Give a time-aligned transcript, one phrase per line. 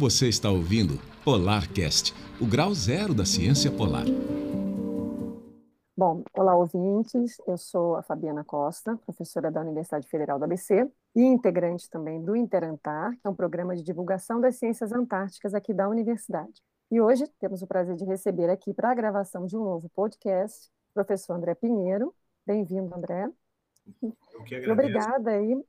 [0.00, 4.06] Você está ouvindo Polarcast, o grau zero da ciência polar.
[5.94, 11.20] Bom, olá ouvintes, eu sou a Fabiana Costa, professora da Universidade Federal do ABC e
[11.20, 15.86] integrante também do Interantar, que é um programa de divulgação das ciências antárticas aqui da
[15.86, 16.62] universidade.
[16.90, 20.70] E hoje temos o prazer de receber aqui para a gravação de um novo podcast
[20.92, 22.14] o professor André Pinheiro.
[22.46, 23.28] Bem-vindo, André.
[24.02, 24.72] Eu que agradeço.
[24.72, 25.62] Obrigada aí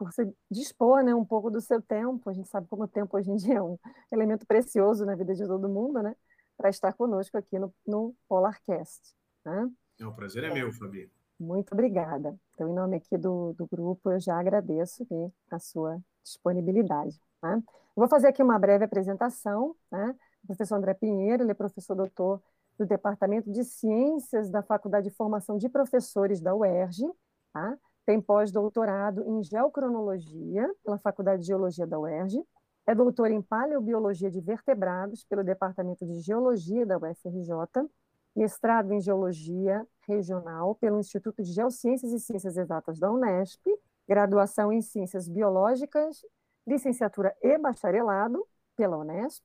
[0.00, 2.30] por você dispor né, um pouco do seu tempo.
[2.30, 3.78] A gente sabe como o tempo hoje em dia é um
[4.10, 6.16] elemento precioso na vida de todo mundo, né?
[6.56, 9.14] Para estar conosco aqui no, no Polarcast.
[9.44, 9.70] Né?
[10.00, 11.12] É, o prazer é meu, Fabi.
[11.38, 12.34] Muito obrigada.
[12.54, 15.06] Então, em nome aqui do, do grupo, eu já agradeço
[15.50, 17.20] a sua disponibilidade.
[17.42, 17.62] Né?
[17.94, 19.76] vou fazer aqui uma breve apresentação.
[19.92, 20.16] Né?
[20.44, 22.42] O professor André Pinheiro, ele é professor doutor
[22.78, 27.06] do Departamento de Ciências da Faculdade de Formação de Professores da UERJ,
[27.52, 27.78] tá?
[28.06, 32.42] Tem pós-doutorado em geocronologia pela Faculdade de Geologia da UERJ,
[32.86, 37.88] é doutor em paleobiologia de vertebrados pelo Departamento de Geologia da UFRJ,
[38.34, 43.60] mestrado em geologia regional pelo Instituto de Geociências e Ciências Exatas da Unesp,
[44.08, 46.24] graduação em ciências biológicas,
[46.66, 48.44] licenciatura e bacharelado
[48.76, 49.44] pela Unesp,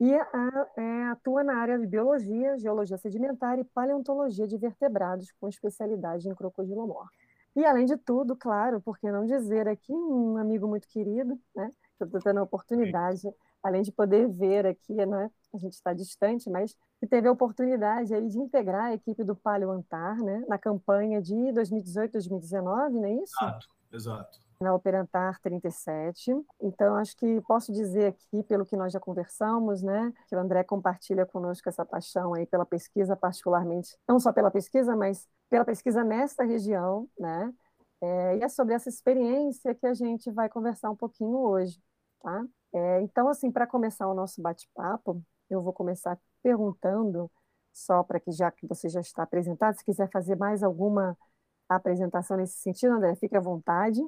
[0.00, 6.26] e é, atua na área de biologia, geologia sedimentar e paleontologia de vertebrados, com especialidade
[6.26, 7.06] em crocodilomor.
[7.56, 11.70] E, além de tudo, claro, por que não dizer aqui, um amigo muito querido, né,
[11.96, 13.22] que eu estou tendo a oportunidade,
[13.62, 18.14] além de poder ver aqui, né, a gente está distante, mas que teve a oportunidade
[18.14, 23.14] aí de integrar a equipe do Palio Antar, né, na campanha de 2018-2019, não é
[23.14, 23.34] isso?
[23.42, 24.49] Exato, exato.
[24.60, 26.32] Na Operantar 37.
[26.60, 30.62] Então, acho que posso dizer aqui, pelo que nós já conversamos, né, que o André
[30.64, 36.04] compartilha conosco essa paixão aí pela pesquisa, particularmente, não só pela pesquisa, mas pela pesquisa
[36.04, 37.50] nesta região, né?
[38.02, 41.80] É, e é sobre essa experiência que a gente vai conversar um pouquinho hoje,
[42.20, 42.44] tá?
[42.74, 47.30] É, então, assim, para começar o nosso bate-papo, eu vou começar perguntando,
[47.72, 51.16] só para que já que você já está apresentado, se quiser fazer mais alguma
[51.68, 54.00] apresentação nesse sentido, André, fique à vontade.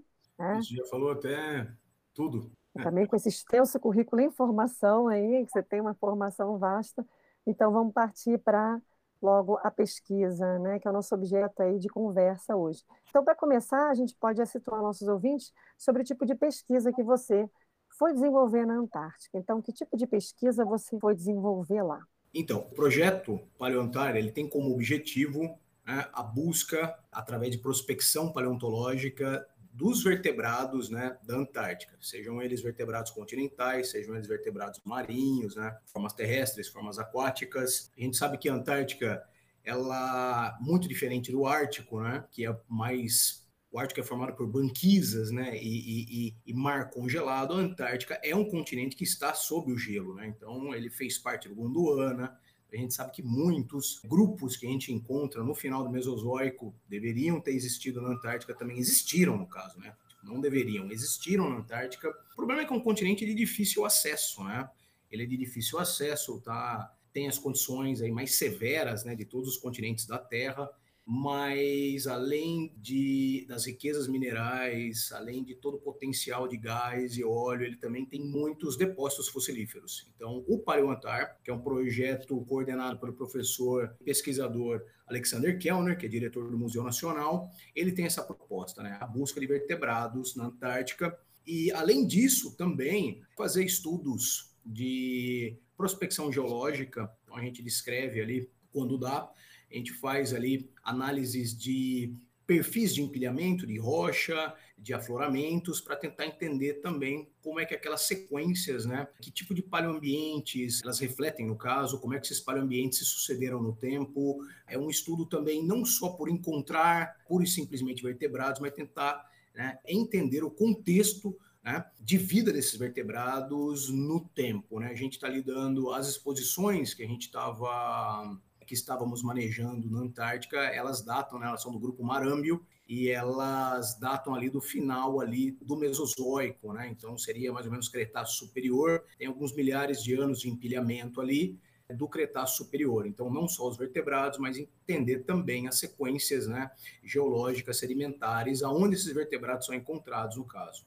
[0.43, 0.57] Né?
[0.57, 1.69] Você já falou até
[2.13, 2.51] tudo.
[2.75, 7.07] Também com esse extenso currículo em formação aí, que você tem uma formação vasta.
[7.47, 8.81] Então, vamos partir para
[9.21, 12.83] logo a pesquisa, né, que é o nosso objeto aí de conversa hoje.
[13.09, 17.05] Então, para começar, a gente pode situar nossos ouvintes sobre o tipo de pesquisa que
[17.05, 17.49] você
[17.97, 19.39] foi desenvolver na Antártica.
[19.39, 22.01] Então, que tipo de pesquisa você foi desenvolver lá?
[22.35, 25.43] Então, o projeto Paleontar ele tem como objetivo
[25.87, 33.11] né, a busca, através de prospecção paleontológica, dos vertebrados né, da Antártica, sejam eles vertebrados
[33.11, 37.91] continentais, sejam eles vertebrados marinhos, né, formas terrestres, formas aquáticas.
[37.97, 39.23] A gente sabe que a Antártica
[39.65, 45.31] ela muito diferente do Ártico, né, que é mais o Ártico é formado por banquisas
[45.31, 47.55] né, e, e, e, mar congelado.
[47.55, 50.27] A Antártica é um continente que está sob o gelo, né?
[50.27, 52.39] então ele fez parte do Gondwana.
[52.73, 57.41] A gente sabe que muitos grupos que a gente encontra no final do Mesozoico deveriam
[57.41, 59.95] ter existido na Antártica, também existiram no caso, né?
[60.23, 62.09] Não deveriam, existiram na Antártica.
[62.33, 64.69] O problema é que é um continente de difícil acesso, né?
[65.11, 66.95] Ele é de difícil acesso, tá?
[67.13, 70.71] Tem as condições aí mais severas, né, de todos os continentes da Terra
[71.05, 77.65] mas além de, das riquezas minerais, além de todo o potencial de gás e óleo,
[77.65, 80.09] ele também tem muitos depósitos fossilíferos.
[80.15, 86.09] Então, o Paleoantar, que é um projeto coordenado pelo professor pesquisador Alexander Kellner, que é
[86.09, 91.19] diretor do Museu Nacional, ele tem essa proposta, né, a busca de vertebrados na Antártica,
[91.45, 98.97] e além disso, também fazer estudos de prospecção geológica, então a gente descreve ali quando
[98.97, 99.29] dá,
[99.73, 102.15] a gente faz ali análises de
[102.47, 108.03] perfis de empilhamento de rocha, de afloramentos, para tentar entender também como é que aquelas
[108.03, 112.99] sequências, né, que tipo de paleoambientes elas refletem no caso, como é que esses paleoambientes
[112.99, 114.45] se sucederam no tempo.
[114.67, 119.79] É um estudo também não só por encontrar pura e simplesmente vertebrados, mas tentar né,
[119.87, 124.81] entender o contexto né, de vida desses vertebrados no tempo.
[124.81, 124.89] Né?
[124.89, 128.37] A gente está lidando as exposições que a gente estava
[128.67, 133.99] que estávamos manejando na Antártica, elas datam, né, elas são do grupo Marâmbio, e elas
[133.99, 136.89] datam ali do final ali do Mesozoico, né?
[136.89, 141.59] Então seria mais ou menos Cretáceo superior, tem alguns milhares de anos de empilhamento ali
[141.97, 143.07] do Cretáceo superior.
[143.07, 146.71] Então não só os vertebrados, mas entender também as sequências, né,
[147.03, 150.85] geológicas sedimentares aonde esses vertebrados são encontrados no caso.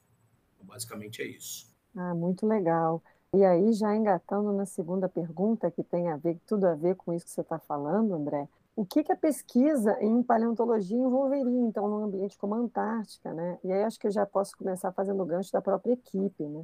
[0.54, 1.74] Então, basicamente é isso.
[1.96, 3.02] Ah, muito legal.
[3.36, 7.14] E aí, já engatando na segunda pergunta, que tem a ver, tudo a ver com
[7.14, 11.88] isso que você está falando, André, o que, que, a pesquisa em paleontologia envolveria, então,
[11.88, 13.60] num ambiente como a Antártica, né?
[13.64, 16.64] E aí acho que eu já posso começar fazendo o gancho da própria equipe, né?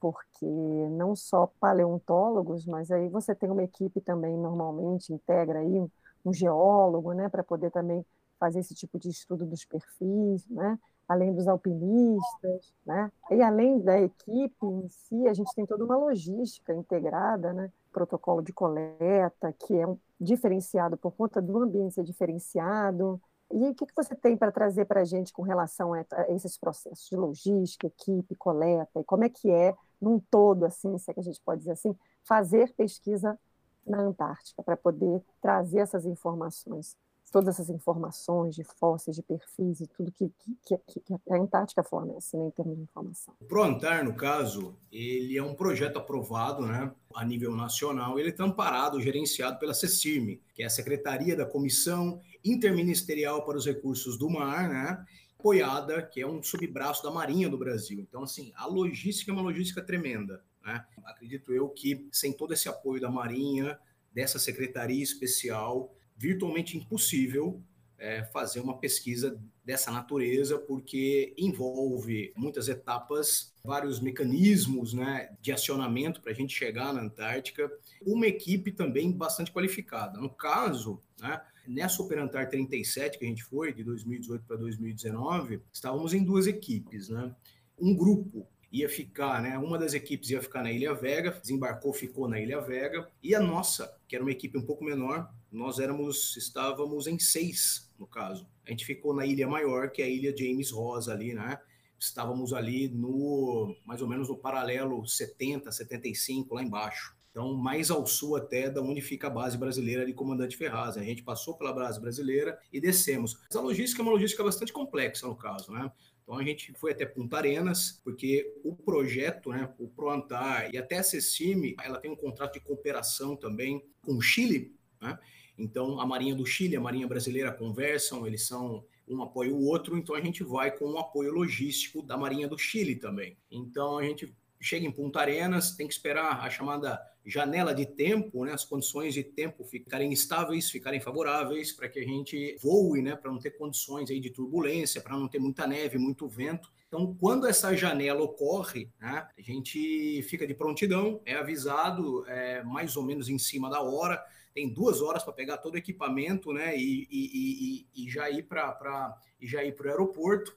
[0.00, 5.90] porque não só paleontólogos, mas aí você tem uma equipe também, normalmente, integra aí um,
[6.24, 8.04] um geólogo, né, para poder também
[8.38, 10.78] fazer esse tipo de estudo dos perfis, né,
[11.10, 15.96] além dos alpinistas, né, e além da equipe em si, a gente tem toda uma
[15.96, 22.04] logística integrada, né, protocolo de coleta, que é um diferenciado por conta do ambiente ser
[22.04, 23.20] diferenciado,
[23.52, 27.08] e o que, você tem para trazer para a gente com relação a, esses processos
[27.08, 31.18] de logística, equipe, coleta, e como é que é, num todo, assim, se é que
[31.18, 31.92] a gente pode dizer assim,
[32.22, 33.36] fazer pesquisa
[33.84, 36.96] na Antártica, para poder trazer essas informações
[37.30, 40.30] todas essas informações de fósseis, de perfis e tudo que,
[40.66, 43.34] que, que, que a Antártica fornece né, em termos de informação.
[43.40, 48.44] O ProAntar, no caso, ele é um projeto aprovado né, a nível nacional, ele está
[48.44, 54.28] amparado, gerenciado pela CECIRME, que é a Secretaria da Comissão Interministerial para os Recursos do
[54.28, 55.04] Mar, né,
[55.38, 57.98] apoiada, que é um subbraço da Marinha do Brasil.
[58.00, 60.42] Então, assim, a logística é uma logística tremenda.
[60.64, 60.84] Né?
[61.04, 63.78] Acredito eu que sem todo esse apoio da Marinha,
[64.12, 67.62] dessa secretaria especial, virtualmente impossível
[67.98, 76.20] é, fazer uma pesquisa dessa natureza, porque envolve muitas etapas, vários mecanismos né, de acionamento
[76.20, 77.70] para a gente chegar na Antártica,
[78.06, 80.18] uma equipe também bastante qualificada.
[80.18, 86.12] No caso, né, nessa Operantar 37 que a gente foi, de 2018 para 2019, estávamos
[86.12, 87.08] em duas equipes.
[87.08, 87.34] Né?
[87.78, 89.58] Um grupo ia ficar, né?
[89.58, 93.40] Uma das equipes ia ficar na Ilha Vega, desembarcou, ficou na Ilha Vega, e a
[93.40, 98.46] nossa, que era uma equipe um pouco menor, nós éramos, estávamos em seis, no caso.
[98.66, 101.58] A gente ficou na Ilha Maior, que é a Ilha James Rosa ali, né?
[101.98, 107.14] Estávamos ali no, mais ou menos no paralelo 70, 75, lá embaixo.
[107.30, 110.96] Então, mais ao sul até da onde fica a base brasileira de Comandante Ferraz.
[110.96, 113.38] A gente passou pela base brasileira e descemos.
[113.48, 115.90] Mas a logística é uma logística bastante complexa, no caso, né?
[116.22, 120.98] Então a gente foi até Punta Arenas, porque o projeto, né, o ProAntar e até
[120.98, 125.18] a CECIME, ela tem um contrato de cooperação também com o Chile, né?
[125.60, 129.98] Então a Marinha do Chile a Marinha Brasileira conversam, eles são um apoio o outro,
[129.98, 133.36] então a gente vai com o apoio logístico da Marinha do Chile também.
[133.50, 138.44] Então a gente chega em Punta Arenas, tem que esperar a chamada janela de tempo,
[138.44, 143.16] né, as condições de tempo ficarem estáveis, ficarem favoráveis para que a gente voe, né,
[143.16, 146.70] para não ter condições aí de turbulência, para não ter muita neve, muito vento.
[146.88, 152.96] Então, quando essa janela ocorre, né, a gente fica de prontidão, é avisado é, mais
[152.96, 154.22] ou menos em cima da hora,
[154.54, 158.44] tem duas horas para pegar todo o equipamento, né, e, e, e, e já ir
[158.44, 160.56] para já ir para o aeroporto.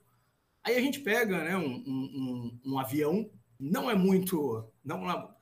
[0.63, 3.29] Aí a gente pega, né, um, um, um, avião
[3.59, 5.33] não é muito, não,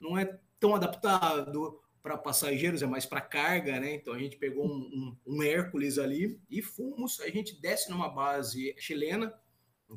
[0.00, 3.94] não é tão adaptado para passageiros, é mais para carga, né?
[3.94, 8.10] Então a gente pegou um, um, um, Hércules ali e fomos, a gente desce numa
[8.10, 9.32] base chilena.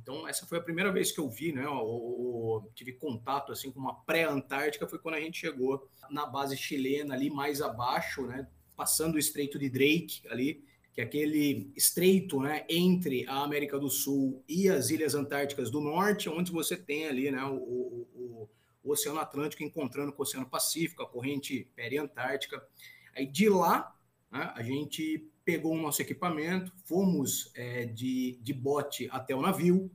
[0.02, 1.68] Então essa foi a primeira vez que eu vi, né?
[1.68, 7.14] O, tive contato assim com uma pré-antártica foi quando a gente chegou na base chilena
[7.14, 8.48] ali mais abaixo, né?
[8.76, 10.64] Passando o Estreito de Drake ali,
[10.94, 12.66] que é aquele estreito, né?
[12.70, 17.32] Entre a América do Sul e as Ilhas Antárticas do Norte, onde você tem ali,
[17.32, 17.44] né?
[17.44, 18.50] o, o
[18.88, 22.66] o Oceano Atlântico encontrando com o Oceano Pacífico, a corrente periantártica.
[23.14, 23.94] Aí de lá,
[24.32, 29.90] né, a gente pegou o nosso equipamento, fomos é, de, de bote até o navio.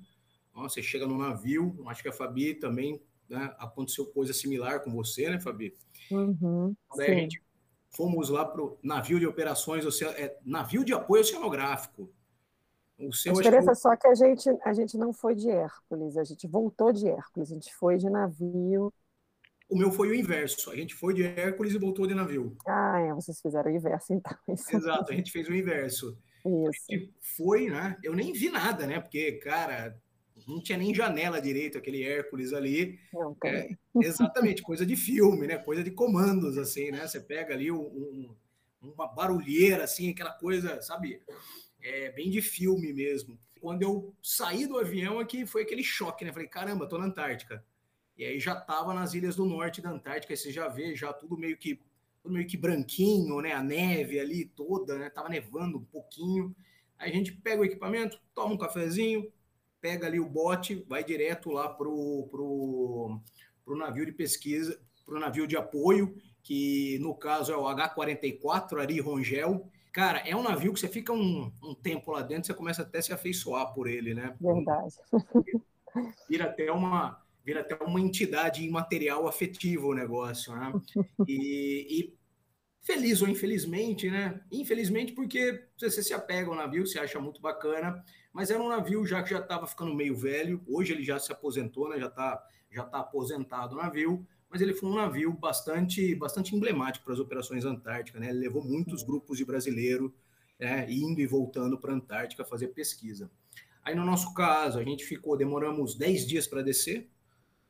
[0.54, 5.28] você chega no navio, acho que a Fabi também né, aconteceu coisa similar com você,
[5.28, 5.76] né, Fabi?
[6.10, 7.42] Uhum, Daí a gente
[7.90, 9.84] fomos lá para o navio de operações,
[10.16, 12.10] é, navio de apoio oceanográfico.
[12.98, 13.76] O seu, a diferença que...
[13.76, 17.50] só que a gente, a gente não foi de Hércules, a gente voltou de Hércules,
[17.50, 18.90] a gente foi de navio.
[19.72, 22.56] O meu foi o inverso, a gente foi de Hércules e voltou de navio.
[22.66, 24.36] Ah, é, vocês fizeram o inverso, então.
[24.48, 26.16] Isso Exato, a gente fez o inverso.
[26.44, 27.12] Isso.
[27.36, 27.96] Foi, né?
[28.02, 29.00] Eu nem vi nada, né?
[29.00, 29.96] Porque, cara,
[30.46, 32.98] não tinha nem janela direito, aquele Hércules ali.
[33.12, 33.70] Não, é,
[34.02, 35.56] exatamente, coisa de filme, né?
[35.58, 37.06] Coisa de comandos, assim, né?
[37.06, 38.34] Você pega ali um,
[38.82, 41.20] uma barulheira, assim, aquela coisa, sabe?
[41.82, 43.38] é, bem de filme mesmo.
[43.60, 46.32] Quando eu saí do avião aqui, foi aquele choque, né?
[46.32, 47.64] Falei, caramba, tô na Antártica.
[48.22, 51.12] E aí já tava nas ilhas do norte da Antártica, aí você já vê já
[51.12, 51.80] tudo meio que
[52.22, 53.52] tudo meio que branquinho, né?
[53.52, 55.10] A neve ali toda, né?
[55.10, 56.54] Tava nevando um pouquinho.
[56.96, 59.28] Aí a gente pega o equipamento, toma um cafezinho,
[59.80, 63.20] pega ali o bote, vai direto lá pro, pro,
[63.64, 69.00] pro navio de pesquisa, pro navio de apoio, que no caso é o H-44 Ari
[69.00, 72.80] Rongel, Cara, é um navio que você fica um, um tempo lá dentro, você começa
[72.80, 74.34] até a se afeiçoar por ele, né?
[74.40, 74.94] Verdade.
[76.26, 80.72] Vira até uma, vira até uma entidade imaterial afetiva o negócio, né?
[81.28, 82.14] E, e,
[82.82, 84.40] feliz ou infelizmente, né?
[84.50, 89.06] Infelizmente porque você se apega ao navio, você acha muito bacana, mas era um navio
[89.06, 91.98] já que já estava ficando meio velho, hoje ele já se aposentou, né?
[91.98, 97.04] Já está já está aposentado o navio, mas ele foi um navio bastante, bastante emblemático
[97.04, 98.30] para as operações antárticas, né?
[98.30, 100.14] Ele levou muitos grupos de brasileiro
[100.62, 103.28] né, indo e voltando para a Antártica fazer pesquisa.
[103.82, 107.10] Aí no nosso caso, a gente ficou, demoramos 10 dias para descer,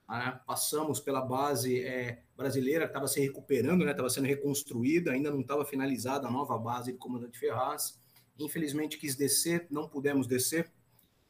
[0.09, 0.41] né?
[0.47, 4.09] passamos pela base é, brasileira, que estava se recuperando, estava né?
[4.09, 8.01] sendo reconstruída, ainda não estava finalizada a nova base de comandante Ferraz.
[8.39, 10.73] Infelizmente quis descer, não pudemos descer,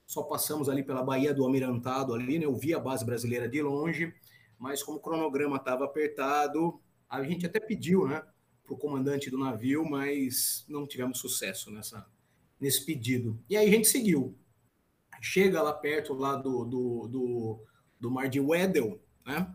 [0.06, 2.44] só passamos ali pela Baía do Almirantado, ali, né?
[2.44, 4.12] eu vi a base brasileira de longe,
[4.58, 8.22] mas como o cronograma estava apertado, a gente até pediu né,
[8.62, 12.06] para o comandante do navio, mas não tivemos sucesso nessa,
[12.60, 13.42] nesse pedido.
[13.48, 14.38] E aí a gente seguiu.
[15.20, 17.64] Chega lá perto lá do, do, do,
[18.02, 19.48] do mar de Weddell, né?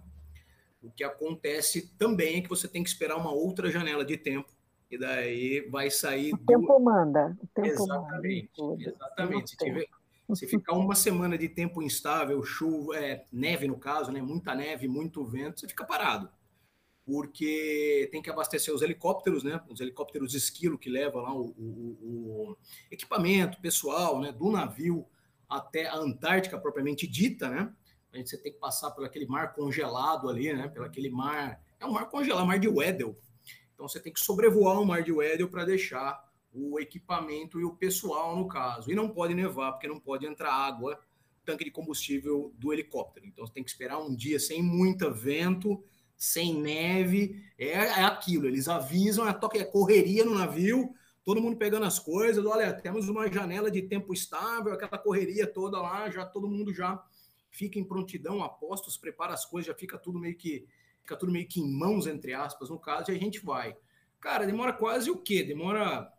[0.82, 4.50] O que acontece também é que você tem que esperar uma outra janela de tempo
[4.90, 6.34] e daí vai sair.
[6.34, 7.38] O tempo manda.
[7.44, 9.50] O tempo exatamente, manda exatamente.
[9.50, 9.86] Se, tiver,
[10.34, 14.22] se ficar uma semana de tempo instável, chuva, é, neve no caso, né?
[14.22, 16.30] Muita neve, muito vento, você fica parado.
[17.06, 19.62] Porque tem que abastecer os helicópteros, né?
[19.68, 22.58] Os helicópteros esquilo que levam lá o, o, o
[22.90, 24.32] equipamento pessoal, né?
[24.32, 25.06] Do navio
[25.50, 27.74] até a Antártica propriamente dita, né?
[28.18, 30.68] Gente você tem que passar por aquele mar congelado ali, né?
[30.68, 31.62] Pelo aquele mar.
[31.80, 33.16] É um mar congelado, mar de Weddell.
[33.74, 37.76] Então você tem que sobrevoar o mar de Weddell para deixar o equipamento e o
[37.76, 38.92] pessoal, no caso.
[38.92, 41.00] E não pode nevar, porque não pode entrar água,
[41.46, 43.28] tanque de combustível do helicóptero.
[43.28, 45.84] Então você tem que esperar um dia sem muito vento,
[46.16, 47.40] sem neve.
[47.56, 50.92] É, é aquilo, eles avisam, é, toque, é correria no navio,
[51.24, 52.44] todo mundo pegando as coisas.
[52.44, 57.00] Olha, temos uma janela de tempo estável, aquela correria toda lá, já todo mundo já
[57.58, 60.68] fica em prontidão, apostos, prepara as coisas, já fica tudo meio que
[61.02, 63.76] fica tudo meio que em mãos entre aspas no caso e a gente vai.
[64.20, 65.44] Cara, demora quase o quê?
[65.44, 66.12] Demora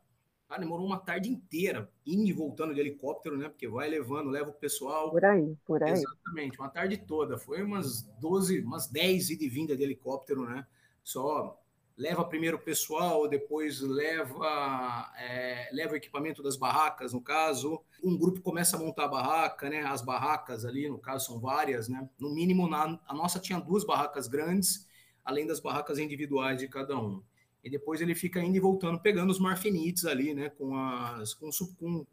[0.48, 3.50] ah, demorou uma tarde inteira, indo e voltando de helicóptero, né?
[3.50, 5.10] Porque vai levando, leva o pessoal.
[5.10, 5.92] Por aí, por aí.
[5.92, 7.36] Exatamente, uma tarde toda.
[7.36, 10.66] Foi umas 12, umas 10 ida e vinda de helicóptero, né?
[11.04, 11.60] Só
[11.98, 17.82] leva primeiro o pessoal, depois leva, é, leva o equipamento das barracas, no caso.
[18.02, 19.82] Um grupo começa a montar a barraca, né?
[19.82, 22.08] As barracas ali, no caso, são várias, né?
[22.16, 24.86] No mínimo, na, a nossa tinha duas barracas grandes,
[25.24, 27.20] além das barracas individuais de cada um.
[27.64, 30.50] E depois ele fica indo e voltando, pegando os marfinites ali, né?
[30.50, 32.06] Com, as, com, com,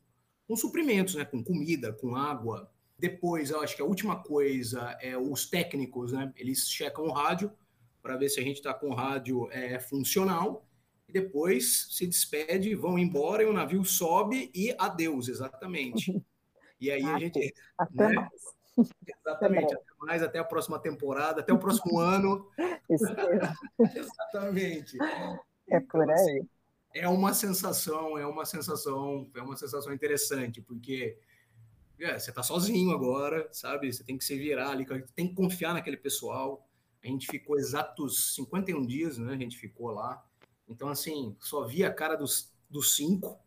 [0.47, 1.25] com suprimentos, né?
[1.25, 2.71] Com comida, com água.
[2.97, 6.33] Depois, eu acho que a última coisa é os técnicos, né?
[6.35, 7.51] Eles checam o rádio,
[8.05, 10.63] para ver se a gente está com o rádio é, funcional,
[11.09, 16.23] e depois se despede, vão embora e o navio sobe e adeus, exatamente.
[16.79, 17.51] E aí a gente.
[17.75, 18.13] Até né?
[18.13, 18.55] mais.
[19.07, 22.47] Exatamente, até mais, até a próxima temporada, até o próximo ano.
[23.95, 24.97] Exatamente.
[25.67, 26.31] É por então, assim,
[26.93, 27.01] aí.
[27.01, 31.17] é uma sensação, é uma sensação, é uma sensação interessante, porque
[31.99, 33.91] é, você está sozinho agora, sabe?
[33.91, 34.85] Você tem que se virar ali,
[35.15, 36.69] tem que confiar naquele pessoal.
[37.05, 39.33] A gente ficou exatos 51 dias, né?
[39.33, 40.25] A gente ficou lá.
[40.67, 43.39] Então, assim, só via a cara dos, dos cinco.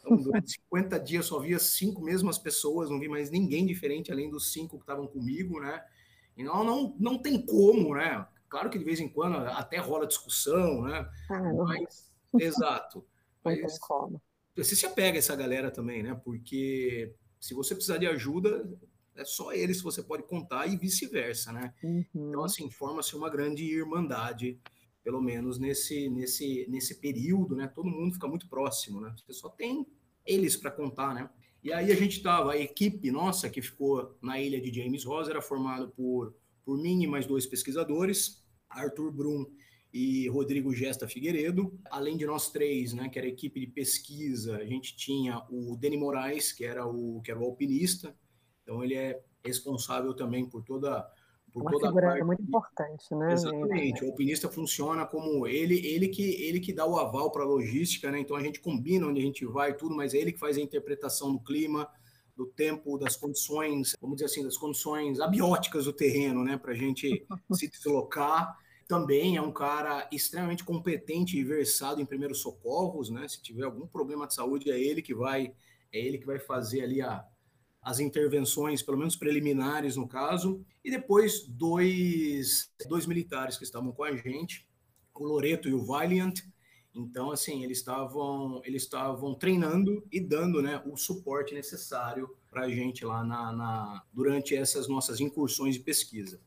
[0.00, 4.28] Então, durante 50 dias só via cinco mesmas pessoas, não vi mais ninguém diferente além
[4.28, 5.84] dos cinco que estavam comigo, né?
[6.36, 8.26] E não, não, não tem como, né?
[8.48, 11.08] Claro que de vez em quando até rola discussão, né?
[11.30, 11.52] Ah.
[11.52, 13.06] Mas, exato.
[13.44, 14.22] Mas não tem como.
[14.56, 16.20] Você se apega a essa galera também, né?
[16.24, 18.68] Porque se você precisar de ajuda,
[19.16, 21.72] é só eles que você pode contar e vice-versa, né?
[21.82, 22.04] Uhum.
[22.14, 24.58] Então, assim, forma-se uma grande irmandade,
[25.02, 27.68] pelo menos nesse, nesse, nesse período, né?
[27.68, 29.14] Todo mundo fica muito próximo, né?
[29.16, 29.86] Você só tem
[30.26, 31.28] eles para contar, né?
[31.62, 35.28] E aí a gente tava, a equipe nossa que ficou na ilha de James Ross
[35.28, 39.46] era formada por, por mim e mais dois pesquisadores, Arthur Brum
[39.92, 41.78] e Rodrigo Gesta Figueiredo.
[41.90, 45.76] Além de nós três, né, que era a equipe de pesquisa, a gente tinha o
[45.76, 48.14] Deni Moraes, que era o, que era o alpinista,
[48.64, 51.08] então ele é responsável também por toda
[51.52, 53.32] por Uma toda figura a parte muito importante, né?
[53.32, 54.02] Exatamente.
[54.02, 58.10] O alpinista funciona como ele, ele que ele que dá o aval para a logística,
[58.10, 58.18] né?
[58.18, 60.58] Então a gente combina onde a gente vai e tudo, mas é ele que faz
[60.58, 61.88] a interpretação do clima,
[62.36, 66.56] do tempo, das condições, vamos dizer assim, das condições abióticas do terreno, né?
[66.56, 68.58] Para a gente se deslocar.
[68.88, 73.28] Também é um cara extremamente competente e versado em primeiros socorros, né?
[73.28, 75.54] Se tiver algum problema de saúde, é ele que vai
[75.92, 77.24] é ele que vai fazer ali a,
[77.84, 84.02] as intervenções, pelo menos preliminares no caso, e depois dois, dois militares que estavam com
[84.02, 84.66] a gente,
[85.14, 86.40] o Loreto e o Valiant.
[86.94, 92.68] Então, assim, eles estavam eles estavam treinando e dando né, o suporte necessário para a
[92.68, 96.40] gente lá na, na, durante essas nossas incursões de pesquisa.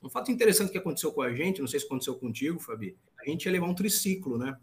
[0.00, 3.28] Um fato interessante que aconteceu com a gente, não sei se aconteceu contigo, Fabi, a
[3.28, 4.56] gente ia levar um triciclo, né?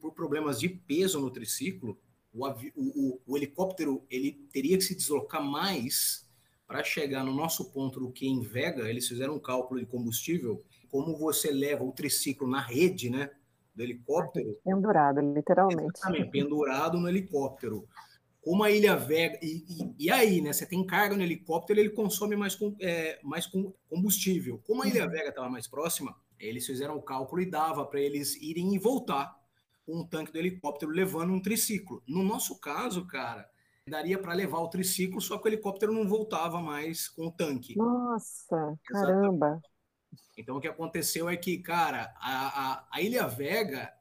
[0.00, 1.96] Por problemas de peso no triciclo,
[2.36, 6.28] o, o, o, helicóptero ele teria que se deslocar mais
[6.66, 10.62] para chegar no nosso ponto do que em Vega, eles fizeram um cálculo de combustível,
[10.90, 13.30] como você leva o triciclo na rede, né,
[13.74, 14.58] do helicóptero.
[14.64, 15.98] Pendurado, literalmente.
[15.98, 17.86] Exatamente, pendurado no helicóptero.
[18.40, 19.38] Como a Ilha Vega.
[19.42, 20.52] E, e, e, aí, né?
[20.52, 23.46] Você tem carga no helicóptero, ele consome mais, é, mais
[23.90, 24.60] combustível.
[24.64, 25.10] Como a Ilha uhum.
[25.10, 29.36] Vega estava mais próxima, eles fizeram o cálculo e dava para eles irem e voltar
[29.36, 29.45] com
[29.86, 32.02] um tanque do helicóptero levando um triciclo.
[32.06, 33.48] No nosso caso, cara,
[33.88, 37.76] daria para levar o triciclo, só que o helicóptero não voltava mais com o tanque.
[37.76, 39.60] Nossa, caramba!
[40.36, 43.92] Então o que aconteceu é que, cara, a, a, a Ilha Vega,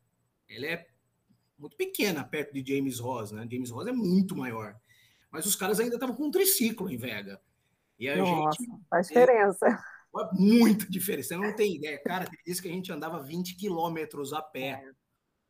[0.49, 0.87] ela é
[1.57, 3.47] muito pequena perto de James Ross, né?
[3.49, 4.75] James Ross é muito maior.
[5.31, 7.41] Mas os caras ainda estavam com um triciclo em Vega.
[7.99, 8.81] E a Nossa, gente.
[8.89, 9.67] Faz diferença.
[9.67, 11.29] É, muita diferença.
[11.29, 12.01] Você não tem ideia.
[12.03, 14.91] Cara, tem disse que a gente andava 20 quilômetros a pé, é.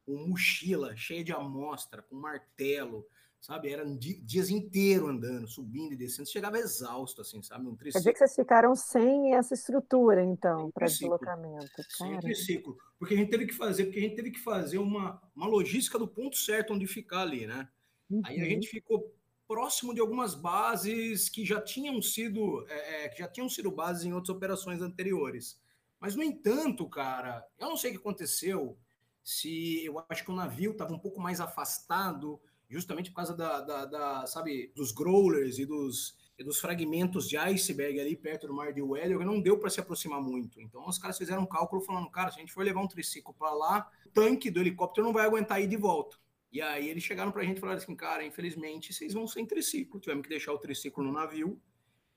[0.06, 3.08] Com mochila cheia de amostra, com martelo,
[3.42, 3.72] sabe?
[3.72, 7.68] Eram dias inteiros andando, subindo e descendo, chegava exausto, assim, sabe?
[7.68, 7.94] Um triciclo.
[7.94, 11.84] Quer dizer que vocês ficaram sem essa estrutura, então, para deslocamento.
[11.90, 12.78] Sem triciclo.
[12.98, 16.00] Porque a gente teve que fazer, porque a gente teve que fazer uma, uma logística
[16.00, 17.68] do ponto certo onde ficar ali, né?
[18.10, 18.22] Uhum.
[18.24, 18.50] Aí a uhum.
[18.50, 19.14] gente ficou
[19.48, 24.06] próximo de algumas bases que já tinham sido é, é, que já tinham sido bases
[24.06, 25.60] em outras operações anteriores.
[26.00, 28.78] Mas, no entanto, cara, eu não sei o que aconteceu,
[29.26, 32.40] se eu acho que o navio estava um pouco mais afastado,
[32.70, 37.36] justamente por causa da, da, da sabe, dos growlers e dos, e dos fragmentos de
[37.36, 40.62] iceberg ali perto do mar de Weller, não deu para se aproximar muito.
[40.62, 43.34] Então os caras fizeram um cálculo falando, cara, se a gente for levar um triciclo
[43.34, 46.18] para lá, o tanque do helicóptero não vai aguentar ir de volta.
[46.52, 49.44] E aí eles chegaram para a gente e falaram assim, cara, infelizmente vocês vão sem
[49.44, 51.60] triciclo, tivemos que deixar o triciclo no navio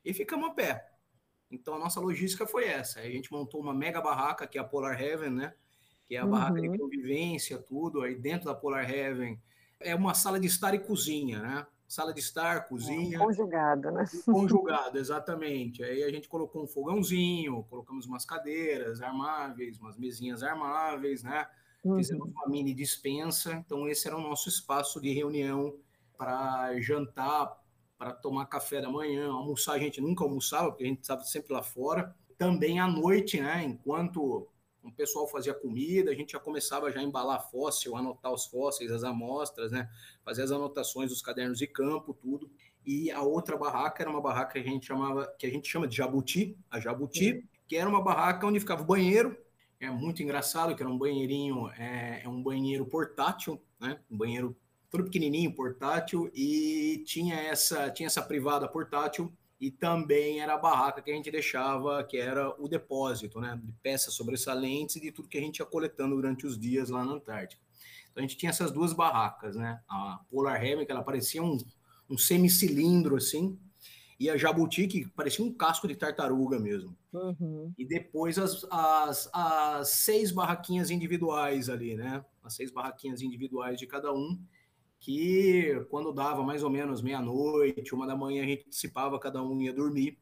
[0.05, 0.93] e ficamos a pé.
[1.51, 3.01] Então a nossa logística foi essa.
[3.01, 5.55] A gente montou uma mega barraca, que é a Polar Heaven, né?
[6.09, 6.31] Que é a uhum.
[6.31, 8.01] barraca de convivência, tudo.
[8.01, 9.39] Aí dentro da Polar Heaven
[9.79, 11.67] é uma sala de estar e cozinha, né?
[11.87, 13.17] Sala de estar, cozinha.
[13.17, 14.05] É, conjugado, né?
[14.27, 15.83] Conjugado, exatamente.
[15.83, 21.47] Aí a gente colocou um fogãozinho, colocamos umas cadeiras armáveis, umas mesinhas armáveis, né?
[21.83, 21.97] Uhum.
[21.97, 23.55] Fizemos uma mini dispensa.
[23.55, 25.75] Então, esse era o nosso espaço de reunião
[26.17, 27.57] para jantar,
[27.97, 29.73] para tomar café da manhã, almoçar.
[29.73, 32.15] A gente nunca almoçava, porque a gente estava sempre lá fora.
[32.37, 33.65] Também à noite, né?
[33.65, 34.47] Enquanto
[34.89, 38.91] o pessoal fazia comida, a gente já começava já a embalar fóssil, anotar os fósseis,
[38.91, 39.89] as amostras, né?
[40.25, 42.51] Fazer as anotações dos cadernos de campo, tudo.
[42.85, 45.87] E a outra barraca era uma barraca que a gente chamava, que a gente chama
[45.87, 47.43] de Jabuti, a Jabuti, uhum.
[47.67, 49.37] que era uma barraca onde ficava o banheiro.
[49.81, 54.01] É muito engraçado que era um banheirinho, é, é um banheiro portátil, né?
[54.11, 54.57] Um banheiro
[54.91, 61.03] todo pequenininho, portátil, e tinha essa, tinha essa privada portátil e também era a barraca
[61.03, 65.29] que a gente deixava, que era o depósito, né, de peças sobressalentes e de tudo
[65.29, 67.63] que a gente ia coletando durante os dias lá na Antártica.
[68.11, 71.59] Então a gente tinha essas duas barracas, né, a Polar Heaven, que ela parecia um,
[72.09, 73.59] um semicilindro assim,
[74.21, 76.97] e a Jabuti, que parecia um casco de tartaruga mesmo.
[77.13, 77.73] Uhum.
[77.79, 83.87] E depois as, as, as seis barraquinhas individuais ali, né, as seis barraquinhas individuais de
[83.87, 84.41] cada um,
[85.01, 89.61] que quando dava mais ou menos meia-noite, uma da manhã, a gente antecipava, cada um
[89.63, 90.19] ia dormir,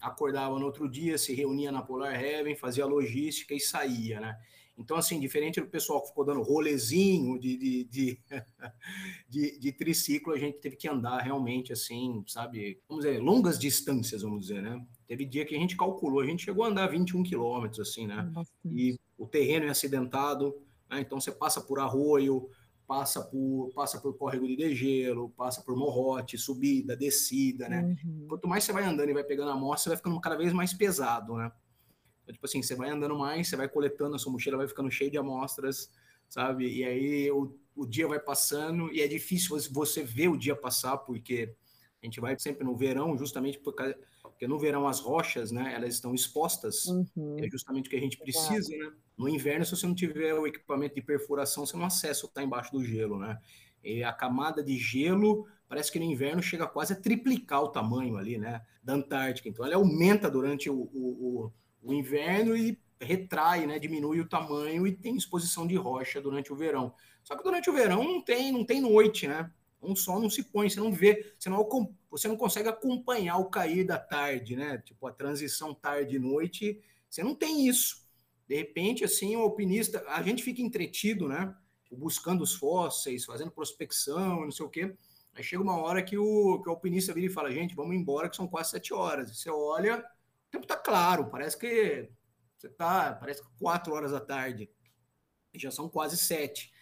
[0.00, 4.38] acordava no outro dia, se reunia na Polar Heaven, fazia logística e saía, né?
[4.80, 8.18] Então, assim, diferente do pessoal que ficou dando rolezinho de, de, de,
[9.28, 12.80] de, de triciclo, a gente teve que andar realmente, assim, sabe?
[12.88, 14.82] Vamos dizer, longas distâncias, vamos dizer, né?
[15.06, 18.32] Teve dia que a gente calculou, a gente chegou a andar 21 quilômetros, assim, né?
[18.64, 20.56] E o terreno é acidentado,
[20.88, 21.00] né?
[21.00, 22.48] então você passa por arroio,
[22.90, 27.82] passa por, passa por córrego de degelo, passa por morrote, subida, descida, né?
[28.04, 28.26] Uhum.
[28.28, 30.52] Quanto mais você vai andando e vai pegando a amostra, você vai ficando cada vez
[30.52, 31.52] mais pesado, né?
[32.24, 34.90] Então, tipo assim, você vai andando mais, você vai coletando, a sua mochila vai ficando
[34.90, 35.88] cheia de amostras,
[36.28, 36.68] sabe?
[36.68, 40.98] E aí o, o dia vai passando e é difícil você ver o dia passar,
[40.98, 41.54] porque
[42.02, 43.96] a gente vai sempre no verão, justamente porque,
[44.40, 47.36] porque no verão as rochas, né, elas estão expostas, uhum.
[47.38, 48.90] é justamente o que a gente precisa, né?
[49.18, 52.30] No inverno, se você não tiver o equipamento de perfuração, você não acessa o que
[52.30, 53.38] está embaixo do gelo, né?
[53.84, 58.16] E a camada de gelo parece que no inverno chega quase a triplicar o tamanho
[58.16, 59.46] ali, né, da Antártica.
[59.46, 61.52] Então, ela aumenta durante o, o,
[61.84, 66.50] o, o inverno e retrai, né, diminui o tamanho e tem exposição de rocha durante
[66.50, 66.94] o verão.
[67.22, 69.50] Só que durante o verão não tem, não tem noite, né?
[69.82, 71.66] Um sol não se põe, você não vê, você não,
[72.10, 74.78] você não consegue acompanhar o cair da tarde, né?
[74.78, 78.06] Tipo, a transição tarde-noite, você não tem isso.
[78.46, 81.54] De repente, assim, o alpinista, a gente fica entretido, né?
[81.90, 84.94] Buscando os fósseis, fazendo prospecção, não sei o quê.
[85.34, 88.28] Aí chega uma hora que o, que o alpinista vira e fala, gente, vamos embora,
[88.28, 89.30] que são quase sete horas.
[89.30, 92.08] E você olha, o tempo tá claro, parece que
[92.58, 94.70] você tá, parece que quatro horas da tarde.
[95.54, 96.72] Já são quase sete.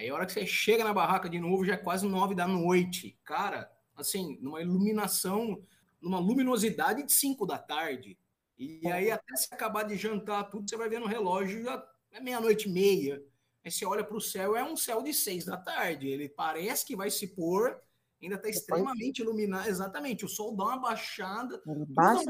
[0.00, 2.48] Aí a hora que você chega na barraca de novo, já é quase nove da
[2.48, 3.18] noite.
[3.22, 5.62] Cara, assim, numa iluminação,
[6.00, 8.18] numa luminosidade de 5 da tarde.
[8.58, 12.18] E aí, até se acabar de jantar tudo, você vai ver no relógio, já é
[12.18, 13.22] meia-noite e meia.
[13.62, 16.08] Aí você olha para o céu, é um céu de 6 da tarde.
[16.08, 17.78] Ele parece que vai se pôr,
[18.22, 19.68] ainda está extremamente iluminado.
[19.68, 21.60] Exatamente, o sol dá uma baixada.
[21.66, 22.24] Baixa,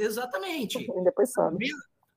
[0.00, 0.86] exatamente.
[1.04, 1.68] Depois sobe.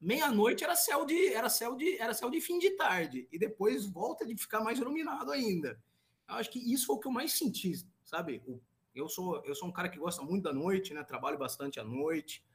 [0.05, 3.87] Meia-noite era céu de era céu de era céu de fim de tarde e depois
[3.87, 5.81] volta de ficar mais iluminado ainda.
[6.29, 8.39] Eu acho que isso foi o que eu mais senti, sabe?
[8.93, 11.03] Eu sou eu sou um cara que gosta muito da noite, né?
[11.03, 12.45] Trabalho bastante à noite.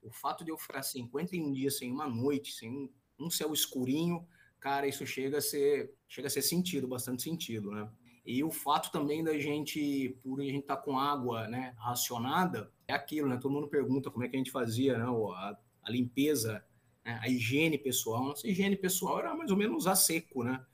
[0.00, 4.26] O fato de eu ficar 51 dias sem uma noite, sem um, um céu escurinho,
[4.58, 7.86] cara, isso chega a ser chega a ser sentido, bastante sentido, né?
[8.24, 12.72] E o fato também da gente, por a gente estar tá com água, né, racionada,
[12.88, 13.36] é aquilo, né?
[13.36, 15.04] Todo mundo pergunta como é que a gente fazia, né?
[15.04, 16.64] A, a limpeza
[17.04, 17.18] né?
[17.22, 18.24] a higiene pessoal.
[18.24, 20.64] Nossa higiene pessoal era mais ou menos a seco, né?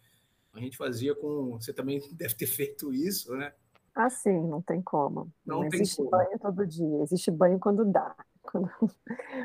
[0.53, 1.59] A gente fazia com.
[1.59, 3.53] Você também deve ter feito isso, né?
[3.95, 5.33] Ah, sim, não tem como.
[5.45, 6.11] Não, não tem existe como.
[6.11, 8.15] banho todo dia, existe banho quando dá.
[8.43, 8.71] Quando...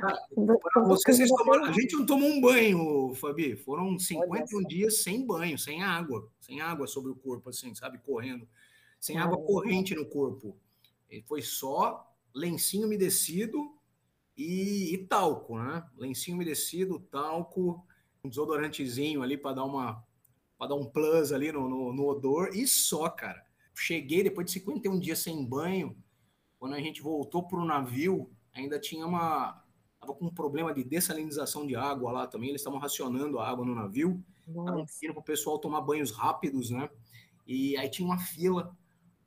[0.01, 0.17] Ah,
[0.73, 3.55] quando, vocês tomaram, a gente não tomou um banho, Fabi.
[3.55, 8.47] Foram 51 dias sem banho, sem água, sem água sobre o corpo, assim, sabe, correndo,
[8.99, 10.55] sem água corrente no corpo.
[11.25, 13.74] Foi só lencinho umedecido
[14.37, 15.83] e, e talco, né?
[15.97, 17.85] Lencinho umedecido, talco,
[18.23, 20.03] um desodorantezinho ali para dar uma
[20.57, 23.45] para dar um plus ali no, no, no, odor e só, cara.
[23.73, 25.97] Cheguei depois de 51 dias sem banho,
[26.57, 29.61] quando a gente voltou para o navio, ainda tinha uma
[29.99, 33.65] tava com um problema de dessalinização de água lá também, eles estavam racionando a água
[33.65, 36.89] no navio, estavam pedindo para o pessoal tomar banhos rápidos, né?
[37.47, 38.75] E aí tinha uma fila.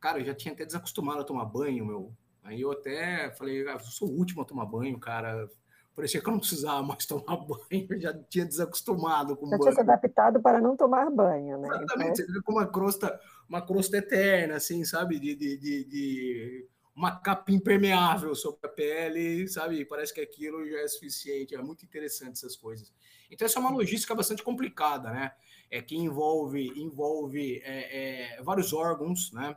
[0.00, 2.12] Cara, eu já tinha até desacostumado a tomar banho, meu.
[2.48, 5.46] Aí eu até falei, ah, eu sou o último a tomar banho, cara.
[5.94, 9.62] Parecia que eu não precisava mais tomar banho, eu já tinha desacostumado com já banho.
[9.62, 11.68] tinha se adaptado para não tomar banho, né?
[11.68, 12.42] Exatamente, então...
[12.42, 15.18] com uma crosta, uma crosta eterna, assim, sabe?
[15.18, 19.84] De, de, de, de, uma capa impermeável sobre a pele, sabe?
[19.84, 21.54] Parece que aquilo já é suficiente.
[21.54, 22.90] É muito interessante essas coisas.
[23.30, 25.32] Então, essa é uma logística bastante complicada, né?
[25.70, 29.54] É que envolve, envolve é, é, vários órgãos, né?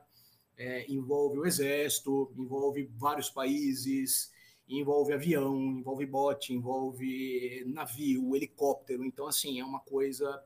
[0.57, 4.31] É, envolve o exército, envolve vários países,
[4.67, 9.03] envolve avião, envolve bote, envolve navio, helicóptero.
[9.03, 10.41] Então, assim, é uma coisa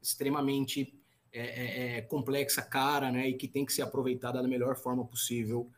[0.00, 0.94] extremamente
[1.32, 3.28] é, é, é, complexa, cara, né?
[3.28, 5.70] E que tem que ser aproveitada da melhor forma possível.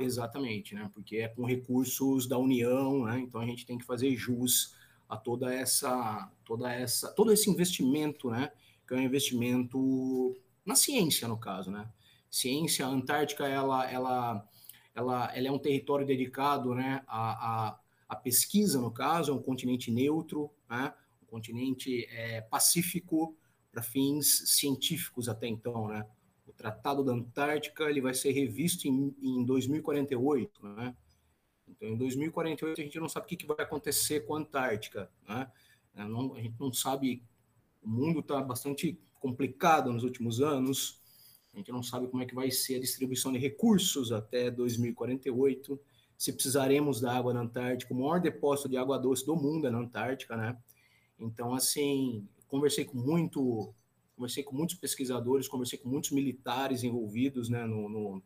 [0.00, 0.90] Exatamente, né?
[0.92, 3.20] Porque é com recursos da União, né?
[3.20, 4.74] Então a gente tem que fazer jus
[5.08, 8.50] a toda essa, toda essa, todo esse investimento, né?
[8.88, 11.88] Que é um investimento na ciência, no caso, né?
[12.30, 12.86] Ciência.
[12.86, 14.48] A Antártica ela, ela,
[14.94, 19.42] ela, ela é um território dedicado né, à, à, à pesquisa, no caso, é um
[19.42, 23.36] continente neutro, né, um continente é, pacífico
[23.70, 25.88] para fins científicos até então.
[25.88, 26.06] Né?
[26.46, 30.66] O Tratado da Antártica ele vai ser revisto em, em 2048.
[30.66, 30.96] Né?
[31.68, 35.10] Então, em 2048, a gente não sabe o que, que vai acontecer com a Antártica.
[35.28, 35.50] Né?
[35.94, 37.22] Não, a gente não sabe,
[37.82, 41.00] o mundo está bastante complicado nos últimos anos,
[41.56, 45.80] a gente não sabe como é que vai ser a distribuição de recursos até 2048,
[46.18, 49.70] se precisaremos da água na Antártica, o maior depósito de água doce do mundo é
[49.70, 50.54] na Antártica, né?
[51.18, 53.72] Então, assim, conversei com muito,
[54.14, 58.22] conversei com muitos pesquisadores, conversei com muitos militares envolvidos, né, no, no,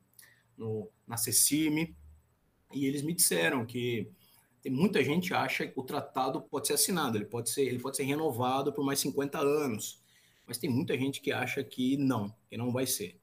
[0.59, 1.95] no na CECIM,
[2.75, 4.11] e eles me disseram que
[4.61, 7.97] tem muita gente acha que o tratado pode ser assinado, ele pode ser, ele pode
[7.97, 10.03] ser renovado por mais 50 anos,
[10.49, 13.20] mas tem muita gente que acha que não, que não vai ser.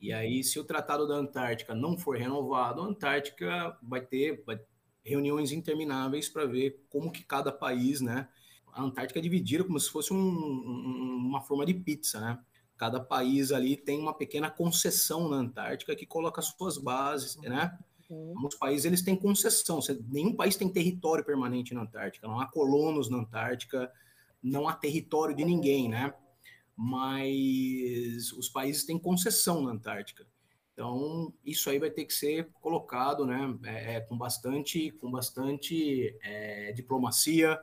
[0.00, 4.60] E aí, se o Tratado da Antártica não for renovado, a Antártica vai ter vai,
[5.04, 8.28] reuniões intermináveis para ver como que cada país, né?
[8.72, 12.38] A Antártica é dividida como se fosse um, um, uma forma de pizza, né?
[12.76, 17.78] Cada país ali tem uma pequena concessão na Antártica que coloca as suas bases, né?
[18.10, 18.34] Uhum.
[18.36, 19.80] Muitos países eles têm concessão.
[20.08, 22.28] Nenhum país tem território permanente na Antártica.
[22.28, 23.90] Não há colonos na Antártica.
[24.42, 26.12] Não há território de ninguém, né?
[26.76, 30.26] Mas os países têm concessão na Antártica.
[30.76, 36.14] Então, isso aí vai ter que ser colocado né, é, é, com bastante, com bastante
[36.22, 37.58] é, diplomacia,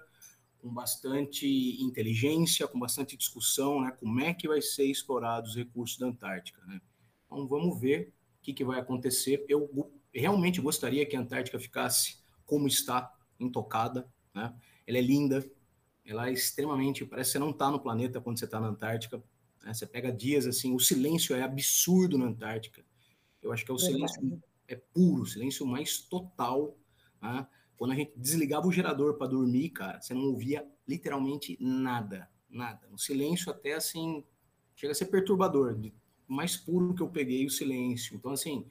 [0.57, 1.45] com bastante
[1.79, 6.59] inteligência, com bastante discussão, né, como é que vai ser explorado os recursos da Antártica.
[6.65, 6.81] Né?
[7.27, 9.45] Então, vamos ver o que, que vai acontecer.
[9.47, 9.69] Eu
[10.11, 14.09] realmente gostaria que a Antártica ficasse como está, intocada.
[14.33, 14.51] Né?
[14.87, 15.47] Ela é linda,
[16.05, 17.05] ela é extremamente.
[17.05, 19.23] Parece que você não está no planeta quando você está na Antártica.
[19.63, 19.73] Né?
[19.73, 22.83] Você pega dias assim, o silêncio é absurdo na Antártica.
[23.41, 26.77] Eu acho que é o silêncio é puro, o silêncio mais total.
[27.21, 27.47] Né?
[27.77, 32.87] Quando a gente desligava o gerador para dormir, cara, você não ouvia literalmente nada, nada.
[32.91, 34.23] O silêncio até assim
[34.75, 35.77] chega a ser perturbador,
[36.27, 38.15] mais puro que eu peguei o silêncio.
[38.15, 38.65] Então assim,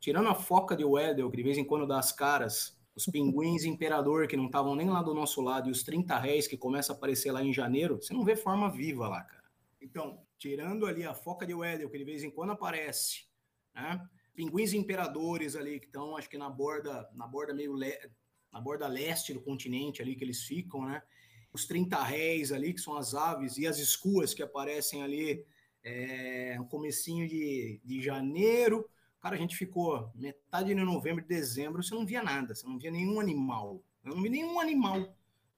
[0.00, 3.64] tirando a foca de Weddell, que de vez em quando dá as caras, os pinguins
[3.64, 6.94] imperador que não estavam nem lá do nosso lado e os 30 réis que começam
[6.94, 9.44] a aparecer lá em janeiro, você não vê forma viva lá, cara.
[9.80, 13.26] Então, tirando ali a foca de Weddell, que de vez em quando aparece,
[13.74, 14.00] né?
[14.34, 17.96] Pinguins imperadores ali que estão, acho que na borda, na borda meio le...
[18.52, 21.02] na borda leste do continente ali que eles ficam, né?
[21.52, 25.46] Os 30 réis ali, que são as aves, e as escuas que aparecem ali
[25.84, 28.88] é, no comecinho de, de janeiro,
[29.24, 32.90] Cara, a gente ficou metade de novembro, dezembro, você não via nada, você não via
[32.90, 33.82] nenhum animal.
[34.04, 35.16] Eu não vi nenhum animal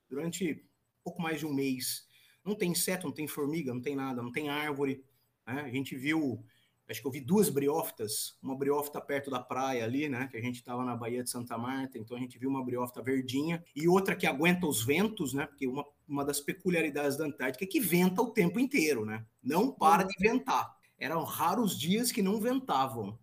[0.08, 0.64] durante
[1.02, 2.06] pouco mais de um mês.
[2.44, 5.04] Não tem inseto, não tem formiga, não tem nada, não tem árvore.
[5.44, 5.62] Né?
[5.62, 6.44] A gente viu,
[6.88, 10.28] acho que eu vi duas briófitas, uma briófita perto da praia ali, né?
[10.28, 13.02] Que a gente estava na Baía de Santa Marta, então a gente viu uma briófita
[13.02, 15.44] verdinha e outra que aguenta os ventos, né?
[15.44, 19.26] Porque uma, uma das peculiaridades da Antártica é que venta o tempo inteiro, né?
[19.42, 20.72] Não para de ventar.
[20.96, 23.18] Eram raros dias que não ventavam.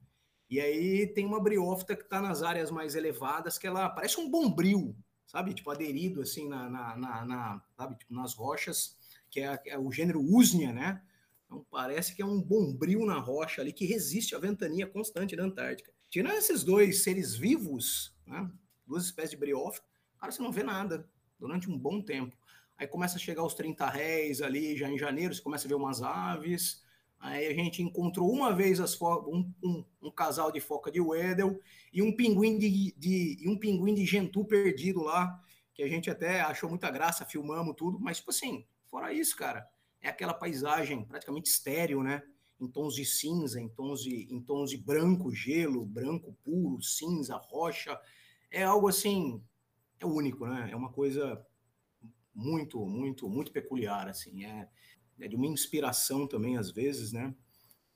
[0.53, 4.29] E aí tem uma briófita que está nas áreas mais elevadas, que ela parece um
[4.29, 5.51] bombril, sabe?
[5.51, 7.95] Tipo, aderido assim na, na, na, na sabe?
[7.95, 8.95] Tipo, nas rochas,
[9.31, 11.01] que é, é, o gênero Usnia, né?
[11.47, 15.43] Então parece que é um bombril na rocha ali que resiste à ventania constante da
[15.43, 15.91] Antártica.
[16.07, 18.47] Tirando esses dois seres vivos, né?
[18.85, 19.87] Duas espécies de briófita,
[20.19, 22.37] cara, você não vê nada durante um bom tempo.
[22.77, 25.73] Aí começa a chegar os 30 réis ali, já em janeiro, você começa a ver
[25.73, 26.82] umas aves,
[27.23, 31.57] Aí a gente encontrou uma vez as um, um, um, casal de foca de Weddell
[31.93, 35.41] e um pinguim de, de, um pinguim de Gentoo perdido lá,
[35.73, 39.65] que a gente até achou muita graça, filmamos tudo, mas tipo assim, fora isso, cara,
[40.01, 42.21] é aquela paisagem praticamente estéreo, né?
[42.59, 47.37] Em tons de cinza, em tons de, em tons de branco, gelo, branco puro, cinza,
[47.37, 47.97] rocha.
[48.51, 49.41] É algo assim,
[49.97, 50.67] é único, né?
[50.69, 51.41] É uma coisa
[52.35, 54.43] muito, muito, muito peculiar, assim.
[54.43, 54.67] É,
[55.19, 57.33] é de uma inspiração também, às vezes, né?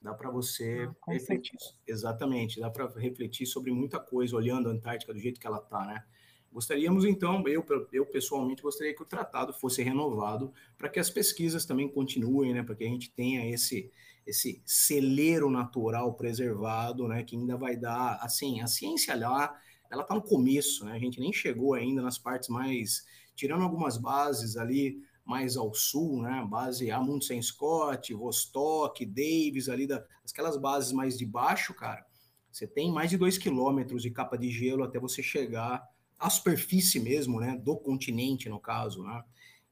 [0.02, 1.60] Dá para você ah, refletir.
[1.60, 1.80] Certeza.
[1.88, 5.86] Exatamente, dá para refletir sobre muita coisa, olhando a Antártica do jeito que ela está,
[5.86, 6.04] né?
[6.52, 11.66] Gostaríamos, então, eu, eu pessoalmente gostaria que o tratado fosse renovado para que as pesquisas
[11.66, 12.64] também continuem, né?
[12.64, 13.92] Para que a gente tenha esse,
[14.26, 17.24] esse celeiro natural preservado, né?
[17.24, 19.56] Que ainda vai dar, assim, a ciência lá,
[19.90, 20.94] ela está no começo, né?
[20.94, 26.22] A gente nem chegou ainda nas partes mais, tirando algumas bases ali, mais ao sul,
[26.22, 26.48] né?
[26.50, 32.06] Base Amundsen Scott, Vostok, Davis, ali das aquelas bases mais de baixo, cara.
[32.52, 35.84] Você tem mais de dois quilômetros de capa de gelo até você chegar
[36.18, 37.58] à superfície mesmo, né?
[37.58, 39.24] Do continente, no caso, né?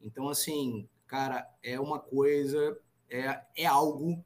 [0.01, 2.77] Então, assim, cara, é uma coisa,
[3.09, 4.23] é, é algo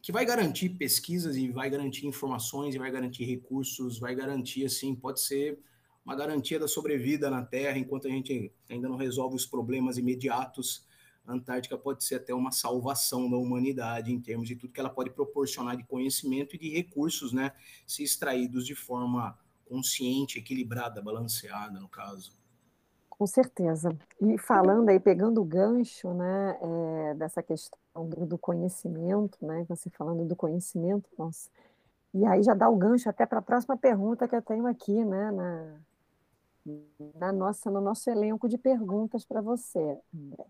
[0.00, 4.94] que vai garantir pesquisas e vai garantir informações e vai garantir recursos, vai garantir, assim,
[4.94, 5.58] pode ser
[6.06, 10.86] uma garantia da sobrevida na Terra, enquanto a gente ainda não resolve os problemas imediatos.
[11.26, 14.88] A Antártica pode ser até uma salvação da humanidade em termos de tudo que ela
[14.88, 17.50] pode proporcionar de conhecimento e de recursos, né,
[17.84, 19.36] se extraídos de forma
[19.68, 22.32] consciente, equilibrada, balanceada, no caso.
[23.10, 23.96] Com certeza.
[24.20, 29.90] E falando aí, pegando o gancho, né, é, dessa questão do, do, conhecimento, né, você
[29.90, 31.50] falando do conhecimento, nossa,
[32.14, 35.04] e aí já dá o gancho até para a próxima pergunta que eu tenho aqui,
[35.04, 35.80] né, na,
[37.14, 40.46] na nossa, no nosso elenco de perguntas para você, André,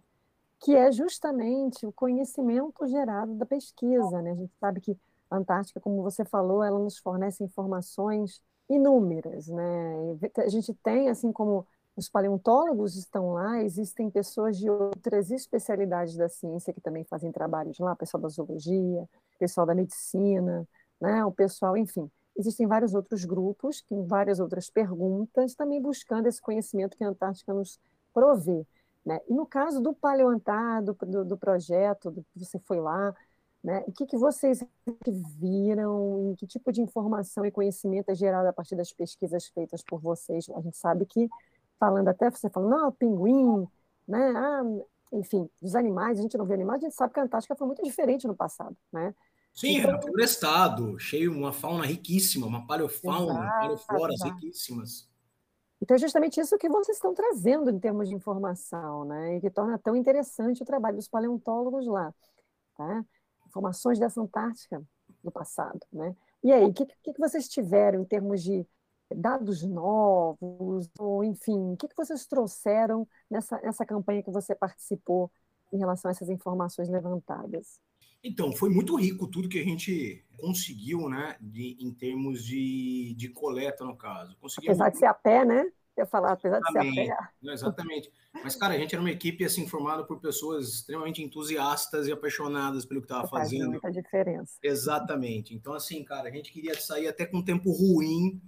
[0.58, 4.22] que é justamente o conhecimento gerado da pesquisa.
[4.22, 4.32] Né?
[4.32, 4.96] A gente sabe que
[5.30, 9.48] a Antártica, como você falou, ela nos fornece informações inúmeras.
[9.48, 10.18] Né?
[10.38, 16.28] A gente tem, assim como os paleontólogos estão lá, existem pessoas de outras especialidades da
[16.28, 20.66] ciência que também fazem trabalhos lá, pessoal da zoologia, pessoal da medicina,
[21.00, 21.24] né?
[21.24, 22.10] o pessoal, enfim.
[22.38, 27.54] Existem vários outros grupos, com várias outras perguntas, também buscando esse conhecimento que a Antártica
[27.54, 27.80] nos
[28.12, 28.66] provê.
[29.04, 29.20] Né?
[29.28, 33.14] E no caso do Paleoantar, do, do, do projeto, do você foi lá,
[33.62, 33.84] né?
[33.86, 34.64] o que, que vocês
[35.38, 40.00] viram, que tipo de informação e conhecimento é gerado a partir das pesquisas feitas por
[40.00, 40.48] vocês?
[40.50, 41.28] A gente sabe que,
[41.78, 43.66] falando até, você falando, não, pinguim,
[44.06, 44.32] né?
[44.36, 44.62] Ah,
[45.12, 47.66] enfim, os animais, a gente não vê animais, a gente sabe que a Antártica foi
[47.66, 49.14] muito diferente no passado, né?
[49.56, 54.34] Sim, então, era florestado, cheio, uma fauna riquíssima, uma paleofauna, exato, paleofloras exato.
[54.34, 55.08] riquíssimas.
[55.80, 59.36] Então é justamente isso que vocês estão trazendo em termos de informação, né?
[59.36, 62.14] E que torna tão interessante o trabalho dos paleontólogos lá,
[62.76, 63.02] tá?
[63.46, 64.82] Informações dessa Antártica
[65.24, 66.14] do passado, né?
[66.44, 68.66] E aí, o que, que, vocês tiveram em termos de
[69.14, 75.30] dados novos, ou enfim, o que, que vocês trouxeram nessa, nessa campanha que você participou
[75.72, 77.80] em relação a essas informações levantadas?
[78.22, 83.28] Então, foi muito rico tudo que a gente conseguiu, né, de, em termos de, de
[83.28, 84.36] coleta, no caso.
[84.38, 84.78] Conseguimos...
[84.78, 85.70] Apesar de ser a pé, né?
[85.98, 87.34] ia falar, apesar de ser apegar.
[87.42, 88.12] Exatamente.
[88.44, 92.84] Mas, cara, a gente era uma equipe assim formada por pessoas extremamente entusiastas e apaixonadas
[92.84, 93.60] pelo que estava fazendo.
[93.60, 94.58] Faz muita diferença.
[94.62, 95.54] Exatamente.
[95.54, 98.40] Então, assim, cara, a gente queria sair até com um tempo ruim.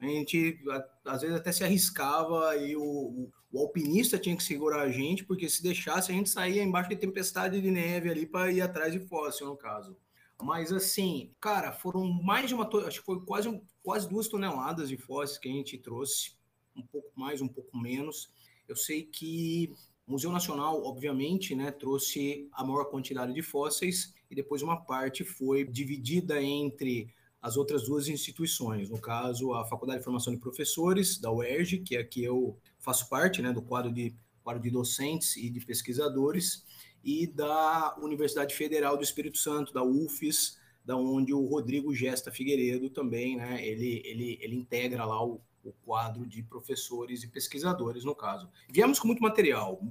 [0.00, 0.60] A gente,
[1.04, 5.24] às vezes, até se arriscava e o, o, o alpinista tinha que segurar a gente,
[5.24, 8.92] porque se deixasse, a gente saía embaixo de tempestade de neve ali para ir atrás
[8.92, 9.96] de fóssil, no caso.
[10.42, 14.96] Mas assim, cara, foram mais de uma, acho que foi quase, quase duas toneladas de
[14.96, 16.32] fósseis que a gente trouxe,
[16.76, 18.30] um pouco mais, um pouco menos.
[18.68, 19.72] Eu sei que
[20.06, 25.24] o Museu Nacional, obviamente, né, trouxe a maior quantidade de fósseis e depois uma parte
[25.24, 31.18] foi dividida entre as outras duas instituições, no caso a Faculdade de Formação de Professores
[31.18, 32.58] da UERJ, que é que eu
[32.88, 36.64] faço parte, né, do quadro de quadro de docentes e de pesquisadores,
[37.04, 42.88] e da Universidade Federal do Espírito Santo, da UFES, da onde o Rodrigo Gesta Figueiredo
[42.88, 48.14] também, né, ele, ele, ele integra lá o, o quadro de professores e pesquisadores, no
[48.14, 48.48] caso.
[48.70, 49.82] Viemos com muito material.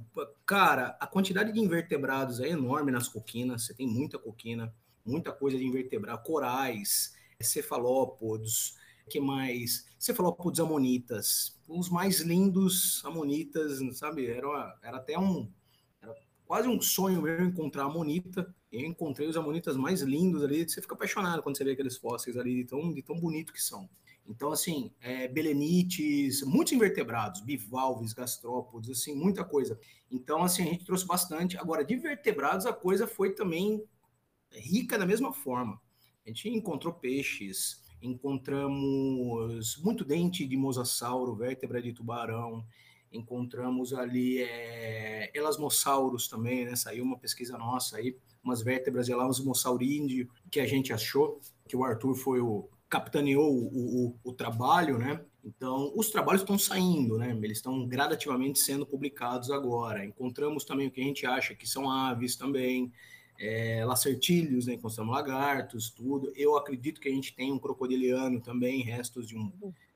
[0.44, 4.74] Cara, a quantidade de invertebrados é enorme nas coquinas, você tem muita coquina,
[5.06, 8.76] muita coisa de invertebrado, corais, cefalópodes,
[9.08, 9.86] que mais?
[9.98, 14.26] Cefalópodes amonitas, os mais lindos amonitas, sabe?
[14.26, 15.50] Era, era até um
[16.48, 18.52] quase um sonho meu encontrar Amonita.
[18.72, 20.66] Eu encontrei os Amonitas mais lindos ali.
[20.66, 23.62] Você fica apaixonado quando você vê aqueles fósseis ali, de tão, de tão bonito que
[23.62, 23.88] são.
[24.26, 29.78] Então, assim, é, belenites, muitos invertebrados, bivalves, gastrópodes, assim, muita coisa.
[30.10, 31.56] Então, assim, a gente trouxe bastante.
[31.58, 33.82] Agora, de vertebrados, a coisa foi também
[34.50, 35.80] rica da mesma forma.
[36.24, 42.64] A gente encontrou peixes, encontramos muito dente de mosasauro, vértebra de tubarão,
[43.12, 46.76] encontramos ali é, elasmossauros também, né?
[46.76, 51.84] Saiu uma pesquisa nossa aí, umas vértebras de elasmossaurídeo que a gente achou, que o
[51.84, 55.20] Arthur foi o capitaneou o, o, o trabalho, né?
[55.44, 57.30] Então, os trabalhos estão saindo, né?
[57.42, 60.04] Eles estão gradativamente sendo publicados agora.
[60.04, 62.92] Encontramos também o que a gente acha que são aves também,
[63.38, 64.74] é, lacertílios, né?
[64.74, 66.32] Encontramos lagartos, tudo.
[66.34, 69.52] Eu acredito que a gente tem um crocodiliano também, restos de um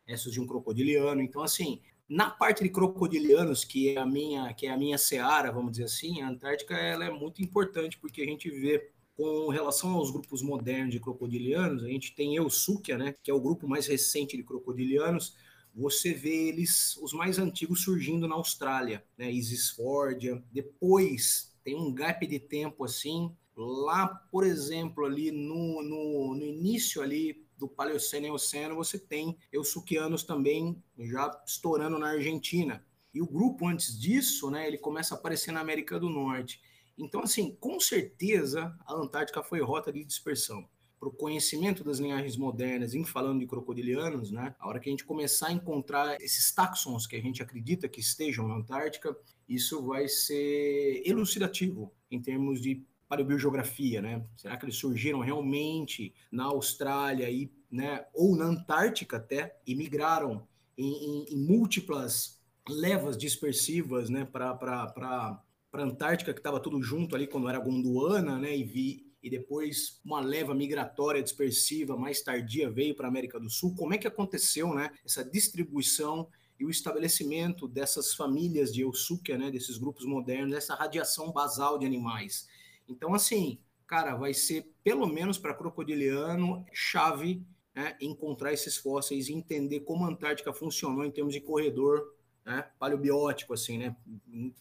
[0.06, 1.20] restos de um crocodiliano.
[1.20, 5.50] Então, assim, na parte de crocodilianos, que é a minha, que é a minha seara,
[5.50, 9.92] vamos dizer assim, a Antártica ela é muito importante porque a gente vê com relação
[9.92, 13.86] aos grupos modernos de crocodilianos, a gente tem Eusúquia, né, que é o grupo mais
[13.86, 15.36] recente de crocodilianos.
[15.74, 20.42] Você vê eles, os mais antigos, surgindo na Austrália, né, Isisfordia.
[20.52, 27.02] Depois tem um gap de tempo assim, lá, por exemplo, ali no, no, no início
[27.02, 32.84] ali do Paleoceno e Eoceno, você tem eusuquianos também já estourando na Argentina.
[33.14, 36.60] E o grupo antes disso, né, ele começa a aparecer na América do Norte.
[36.98, 40.68] Então, assim, com certeza a Antártica foi rota de dispersão.
[41.02, 44.92] Para o conhecimento das linhagens modernas, em falando de crocodilianos, né, a hora que a
[44.92, 49.16] gente começar a encontrar esses taxons que a gente acredita que estejam na Antártica,
[49.48, 54.24] isso vai ser elucidativo em termos de paleobiogeografia, né?
[54.36, 60.46] Será que eles surgiram realmente na Austrália e, né, ou na Antártica até e migraram
[60.78, 67.16] em, em, em múltiplas levas dispersivas, né, para para a Antártica que estava tudo junto
[67.16, 72.70] ali quando era Gondwana, né, e vi e depois uma leva migratória dispersiva mais tardia
[72.70, 73.74] veio para a América do Sul.
[73.76, 79.50] Como é que aconteceu, né, essa distribuição e o estabelecimento dessas famílias de Eusúquia, né,
[79.50, 82.48] desses grupos modernos, essa radiação basal de animais?
[82.88, 89.32] Então, assim, cara, vai ser pelo menos para crocodiliano chave né, encontrar esses fósseis e
[89.32, 93.96] entender como a Antártica funcionou em termos de corredor né, paleobiótico, assim, né,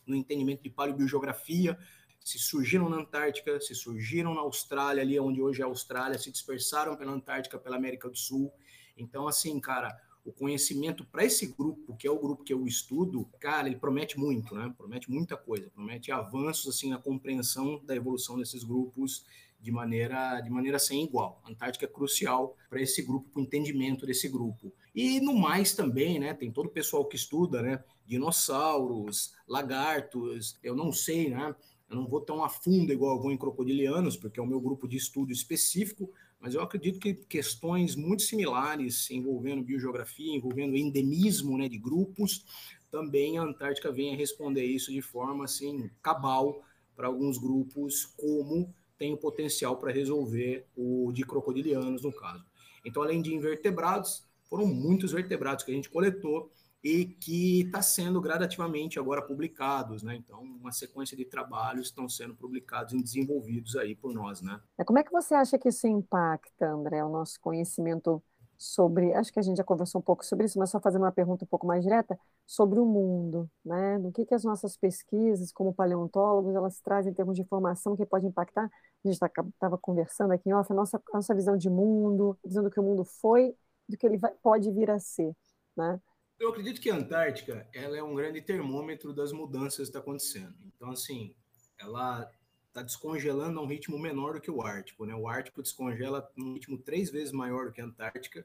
[0.05, 1.77] no entendimento de paleobiogeografia,
[2.23, 6.31] se surgiram na Antártica, se surgiram na Austrália, ali onde hoje é a Austrália, se
[6.31, 8.51] dispersaram pela Antártica, pela América do Sul.
[8.95, 13.27] Então, assim, cara, o conhecimento para esse grupo, que é o grupo que eu estudo,
[13.39, 14.73] cara, ele promete muito, né?
[14.77, 19.25] Promete muita coisa, promete avanços assim na compreensão da evolução desses grupos
[19.59, 21.41] de maneira de maneira sem igual.
[21.43, 24.71] A Antártica é crucial para esse grupo, para o entendimento desse grupo.
[24.93, 26.33] E no mais também, né?
[26.33, 27.83] Tem todo o pessoal que estuda, né?
[28.05, 31.55] Dinossauros, lagartos, eu não sei, né?
[31.91, 34.61] Eu não vou tão a fundo igual eu vou em crocodilianos, porque é o meu
[34.61, 41.57] grupo de estudo específico, mas eu acredito que questões muito similares envolvendo biogeografia, envolvendo endemismo
[41.57, 42.45] né, de grupos,
[42.89, 46.63] também a Antártica vem a responder isso de forma assim cabal
[46.95, 52.45] para alguns grupos, como tem o potencial para resolver o de crocodilianos no caso.
[52.85, 56.49] Então, além de invertebrados, foram muitos vertebrados que a gente coletou
[56.83, 60.15] e que está sendo gradativamente agora publicados, né?
[60.15, 64.59] Então, uma sequência de trabalhos estão sendo publicados e desenvolvidos aí por nós, né?
[64.85, 68.21] Como é que você acha que isso impacta, André, o nosso conhecimento
[68.57, 71.11] sobre, acho que a gente já conversou um pouco sobre isso, mas só fazendo uma
[71.11, 73.97] pergunta um pouco mais direta, sobre o mundo, né?
[73.97, 78.05] Do que, que as nossas pesquisas, como paleontólogos, elas trazem em termos de informação que
[78.05, 78.65] pode impactar.
[78.65, 82.79] A gente estava tá, conversando aqui, off, a nossa, nossa visão de mundo, dizendo que
[82.79, 83.55] o mundo foi,
[83.89, 85.35] do que ele vai, pode vir a ser,
[85.75, 85.99] né?
[86.41, 90.55] Eu acredito que a Antártica ela é um grande termômetro das mudanças que está acontecendo.
[90.75, 91.35] Então, assim,
[91.77, 92.27] ela
[92.67, 95.05] está descongelando a um ritmo menor do que o Ártico.
[95.05, 95.13] Né?
[95.13, 98.43] O Ártico descongela num ritmo três vezes maior do que a Antártica,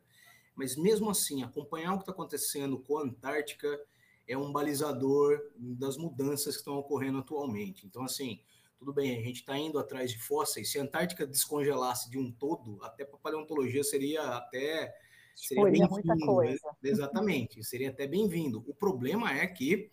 [0.55, 3.81] mas mesmo assim, acompanhar o que está acontecendo com a Antártica
[4.29, 7.87] é um balizador das mudanças que estão ocorrendo atualmente.
[7.87, 8.43] Então, assim,
[8.79, 10.71] tudo bem, a gente está indo atrás de fósseis.
[10.71, 14.95] Se a Antártica descongelasse de um todo, até para paleontologia seria até
[15.37, 16.41] seria bem-vindo.
[16.41, 16.57] Né?
[16.83, 18.65] Exatamente, seria até bem-vindo.
[18.67, 19.91] O problema é que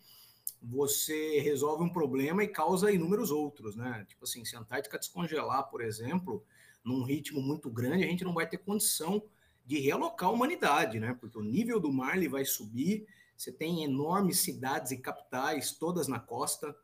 [0.62, 4.04] você resolve um problema e causa inúmeros outros, né?
[4.08, 6.42] Tipo assim, se a Antártica descongelar, por exemplo,
[6.82, 9.22] num ritmo muito grande, a gente não vai ter condição
[9.66, 11.16] de realocar a humanidade, né?
[11.20, 16.08] Porque o nível do mar ele vai subir, você tem enormes cidades e capitais todas
[16.08, 16.74] na costa,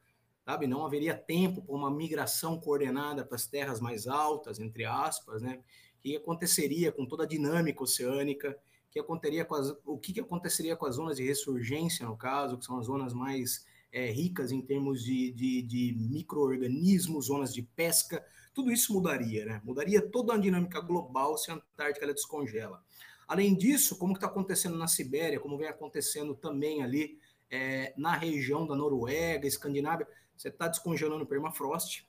[0.45, 0.67] sabe?
[0.67, 5.61] Não haveria tempo para uma migração coordenada para as terras mais altas, entre aspas, né?
[6.03, 8.57] Que aconteceria com toda a dinâmica oceânica?
[8.91, 12.59] Que aconteceria com as, o que, que aconteceria com as zonas de ressurgência, no caso,
[12.59, 17.63] que são as zonas mais é, ricas em termos de, de, de micro-organismos, zonas de
[17.63, 19.61] pesca, tudo isso mudaria, né?
[19.65, 22.83] Mudaria toda a dinâmica global se a Antártica ela descongela.
[23.27, 28.67] Além disso, como está acontecendo na Sibéria, como vem acontecendo também ali é, na região
[28.67, 32.05] da Noruega, Escandinávia, você está descongelando o permafrost,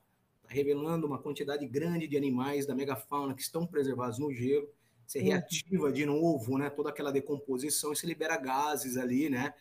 [0.51, 4.69] revelando uma quantidade grande de animais da megafauna que estão preservados no gelo.
[5.07, 5.25] Você uhum.
[5.25, 9.53] reativa de novo né, toda aquela decomposição e se libera gases ali, né?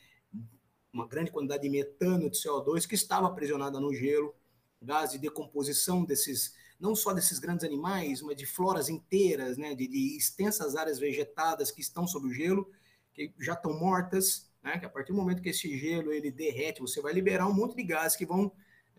[0.93, 4.35] uma grande quantidade de metano, de CO2 que estava aprisionada no gelo,
[4.83, 9.87] gás de decomposição desses, não só desses grandes animais, mas de floras inteiras, né, de,
[9.87, 12.69] de extensas áreas vegetadas que estão sob o gelo,
[13.13, 16.81] que já estão mortas, né, que a partir do momento que esse gelo ele derrete,
[16.81, 18.51] você vai liberar um monte de gases que vão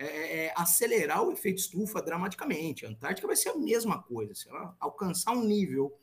[0.02, 2.86] é, é, é acelerar o efeito estufa dramaticamente.
[2.86, 5.96] A Antártica vai ser a mesma coisa, se ela alcançar um nível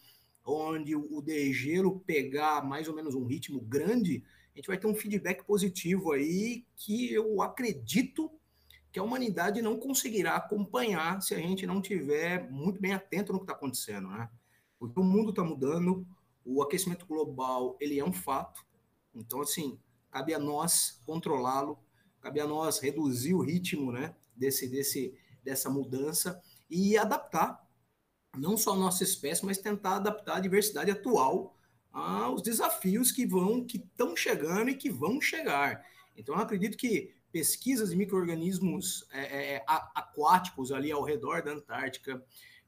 [0.45, 4.25] onde o degelo pegar mais ou menos um ritmo grande,
[4.55, 8.31] a gente vai ter um feedback positivo aí que eu acredito
[8.91, 13.39] que a humanidade não conseguirá acompanhar se a gente não tiver muito bem atento no
[13.39, 14.31] que está acontecendo, né?
[14.79, 16.07] Porque o mundo está mudando,
[16.45, 18.65] o aquecimento global ele é um fato,
[19.15, 19.79] então assim
[20.11, 21.79] cabe a nós controlá-lo,
[22.21, 24.15] cabe a nós reduzir o ritmo, né?
[24.37, 25.15] Desse desse
[25.45, 27.67] dessa mudança e adaptar
[28.37, 31.57] não só a nossa espécie, mas tentar adaptar a diversidade atual
[31.91, 35.85] aos desafios que vão, que estão chegando e que vão chegar.
[36.17, 41.53] Então, eu acredito que pesquisas de micro-organismos é, é, é aquáticos ali ao redor da
[41.53, 42.23] Antártica,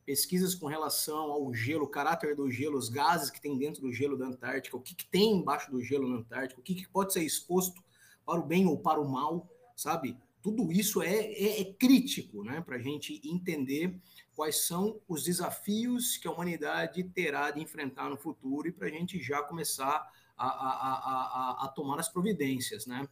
[0.04, 3.92] pesquisas com relação ao gelo, o caráter do gelo, os gases que tem dentro do
[3.92, 6.88] gelo da Antártica, o que, que tem embaixo do gelo na Antártica, o que, que
[6.88, 7.80] pode ser exposto
[8.24, 10.16] para o bem ou para o mal, sabe?
[10.42, 13.94] Tudo isso é, é, é crítico né, para a gente entender
[14.34, 18.90] quais são os desafios que a humanidade terá de enfrentar no futuro e para a
[18.90, 23.06] gente já começar a, a, a, a, tomar as providências, né?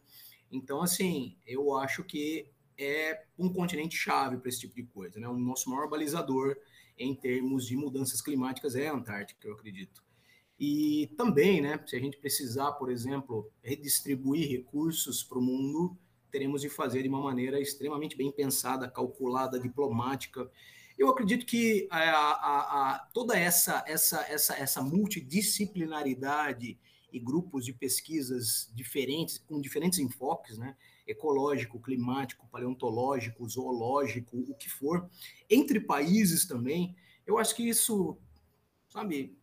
[0.51, 5.27] Então, assim, eu acho que é um continente chave para esse tipo de coisa, né?
[5.27, 6.57] O nosso maior balizador
[6.97, 10.03] em termos de mudanças climáticas é a Antártica, eu acredito.
[10.59, 15.97] E também, né, se a gente precisar, por exemplo, redistribuir recursos para o mundo,
[16.29, 20.49] teremos de fazer de uma maneira extremamente bem pensada, calculada, diplomática
[20.99, 26.77] eu acredito que a, a, a, toda essa, essa, essa, essa multidisciplinaridade
[27.11, 30.75] e grupos de pesquisas diferentes, com diferentes enfoques, né?
[31.07, 35.09] ecológico, climático, paleontológico, zoológico, o que for,
[35.49, 36.93] entre países também,
[37.25, 38.17] eu acho que isso,
[38.89, 39.38] sabe,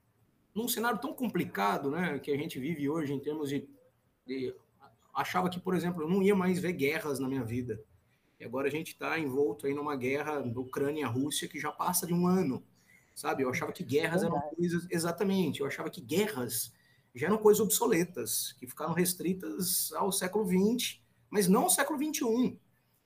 [0.56, 3.68] num cenário tão complicado né, que a gente vive hoje em termos de,
[4.26, 4.54] de
[5.14, 7.78] achava que, por exemplo, eu não ia mais ver guerras na minha vida.
[8.40, 12.26] E agora a gente está envolto aí numa guerra Ucrânia-Rússia que já passa de um
[12.26, 12.64] ano,
[13.14, 13.42] sabe?
[13.42, 14.86] Eu achava que guerras eram coisas...
[14.90, 16.72] Exatamente, eu achava que guerras
[17.14, 22.58] já eram coisas obsoletas, que ficaram restritas ao século XX, mas não ao século XXI.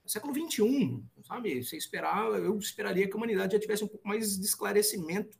[0.03, 1.61] No século XXI, sabe?
[1.61, 5.37] Você esperar, eu esperaria que a humanidade já tivesse um pouco mais de esclarecimento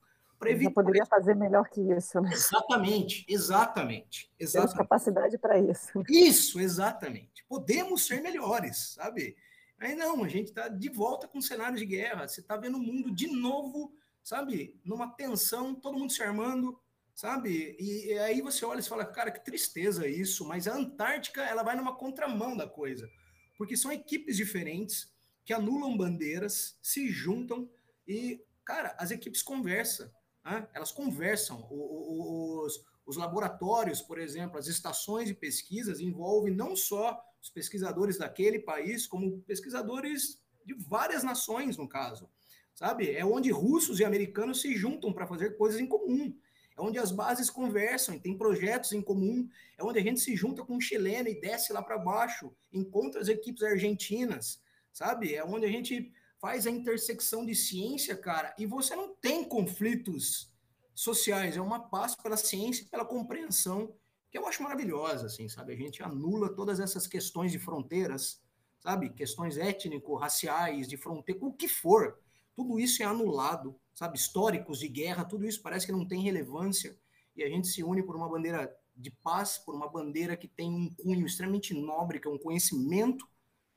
[0.50, 0.72] evitar.
[0.72, 2.32] Poderia fazer melhor que isso, né?
[2.34, 4.32] Exatamente, exatamente.
[4.40, 4.52] exatamente.
[4.52, 6.04] Temos capacidade para isso.
[6.10, 7.46] Isso, exatamente.
[7.48, 9.36] Podemos ser melhores, sabe?
[9.80, 12.28] Aí não, a gente está de volta com cenário de guerra.
[12.28, 14.80] Você está vendo o mundo de novo, sabe?
[14.86, 16.80] Numa tensão, todo mundo se armando,
[17.16, 17.76] sabe?
[17.80, 20.46] E, e, aí você olha e fala, cara, que tristeza isso.
[20.48, 23.10] Mas a Antártica, ela vai numa contramão da coisa.
[23.58, 25.12] Porque são equipes diferentes
[25.44, 27.70] que anulam bandeiras, se juntam
[28.08, 30.10] e, cara, as equipes conversam.
[30.44, 30.68] Né?
[30.74, 31.68] elas conversam.
[31.70, 38.60] Os, os laboratórios, por exemplo, as estações de pesquisas envolvem não só os pesquisadores daquele
[38.60, 42.30] país, como pesquisadores de várias nações, no caso.
[42.74, 43.12] Sabe?
[43.12, 46.36] É onde russos e americanos se juntam para fazer coisas em comum.
[46.78, 49.48] É onde as bases conversam tem projetos em comum.
[49.78, 53.22] É onde a gente se junta com um chileno e desce lá para baixo, encontra
[53.22, 54.62] as equipes argentinas,
[54.92, 55.36] sabe?
[55.36, 56.12] É onde a gente
[56.42, 60.52] faz a intersecção de ciência, cara, e você não tem conflitos
[60.94, 63.94] sociais, é uma paz pela ciência pela compreensão,
[64.32, 65.74] que eu acho maravilhosa, assim, sabe?
[65.74, 68.42] A gente anula todas essas questões de fronteiras,
[68.80, 69.12] sabe?
[69.12, 72.18] Questões étnico-raciais, de fronteira, o que for.
[72.56, 74.18] Tudo isso é anulado, sabe?
[74.18, 76.98] Históricos de guerra, tudo isso parece que não tem relevância
[77.36, 80.74] e a gente se une por uma bandeira de paz, por uma bandeira que tem
[80.74, 83.28] um cunho extremamente nobre, que é um conhecimento,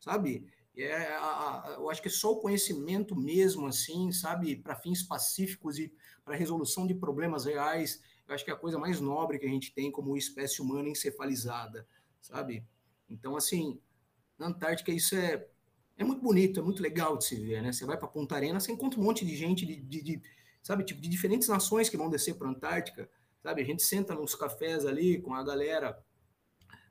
[0.01, 0.47] sabe?
[0.77, 5.03] É, a, a, eu acho que é só o conhecimento mesmo, assim, sabe, para fins
[5.03, 5.93] pacíficos e
[6.25, 9.49] para resolução de problemas reais, eu acho que é a coisa mais nobre que a
[9.49, 11.87] gente tem como espécie humana encefalizada,
[12.21, 12.67] sabe?
[13.09, 13.79] Então, assim,
[14.39, 15.47] na Antártica isso é,
[15.97, 17.73] é muito bonito, é muito legal de se ver, né?
[17.73, 20.23] Você vai para Punta Arenas, você encontra um monte de gente de, de, de
[20.63, 23.09] sabe, tipo, de diferentes nações que vão descer para a Antártica,
[23.43, 23.63] sabe?
[23.63, 26.03] A gente senta nos cafés ali com a galera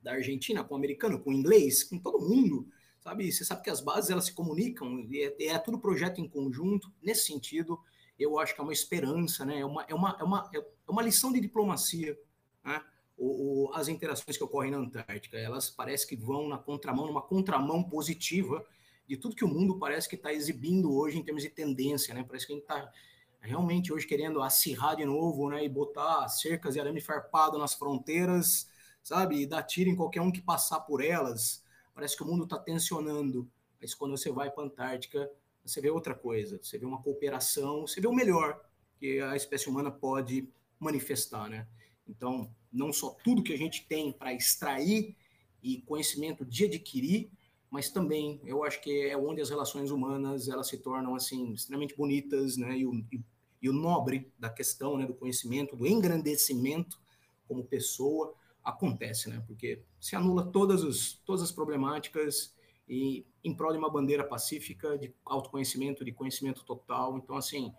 [0.02, 2.68] da Argentina, com o americano, com o inglês, com todo mundo,
[3.04, 3.30] sabe?
[3.30, 6.90] Você sabe que as bases elas se comunicam, é, é tudo projeto em conjunto.
[7.02, 7.78] Nesse sentido,
[8.18, 9.60] eu acho que é uma esperança, né?
[9.60, 12.18] É uma, é uma, é uma, é uma lição de diplomacia,
[12.64, 12.82] né?
[13.16, 17.22] O, o, as interações que ocorrem na Antártica, elas parecem que vão na contramão, numa
[17.22, 18.64] contramão positiva
[19.06, 22.24] de tudo que o mundo parece que está exibindo hoje em termos de tendência, né?
[22.26, 22.90] Parece que a gente está
[23.38, 25.62] realmente hoje querendo acirrar de novo, né?
[25.62, 28.66] E botar cercas e arame farpado nas fronteiras,
[29.02, 29.42] sabe?
[29.42, 31.62] E dar tiro em qualquer um que passar por elas
[31.94, 33.48] parece que o mundo está tensionando.
[33.80, 35.30] Mas quando você vai para a Antártica,
[35.64, 38.60] você vê outra coisa, você vê uma cooperação, você vê o melhor
[38.98, 41.66] que a espécie humana pode manifestar, né?
[42.06, 45.16] Então, não só tudo que a gente tem para extrair
[45.62, 47.30] e conhecimento de adquirir,
[47.70, 51.96] mas também eu acho que é onde as relações humanas elas se tornam assim extremamente
[51.96, 52.78] bonitas, né?
[52.78, 53.20] E o, e,
[53.62, 55.06] e o nobre da questão, né?
[55.06, 57.00] Do conhecimento, do engrandecimento
[57.48, 58.34] como pessoa
[58.64, 59.42] acontece, né?
[59.46, 62.54] Porque se anula todas, os, todas as problemáticas
[62.88, 67.18] e em prol de uma bandeira pacífica, de autoconhecimento, de conhecimento total.
[67.18, 67.72] Então, assim,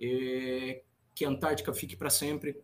[0.00, 0.82] é,
[1.14, 2.60] que a Antártica fique para sempre,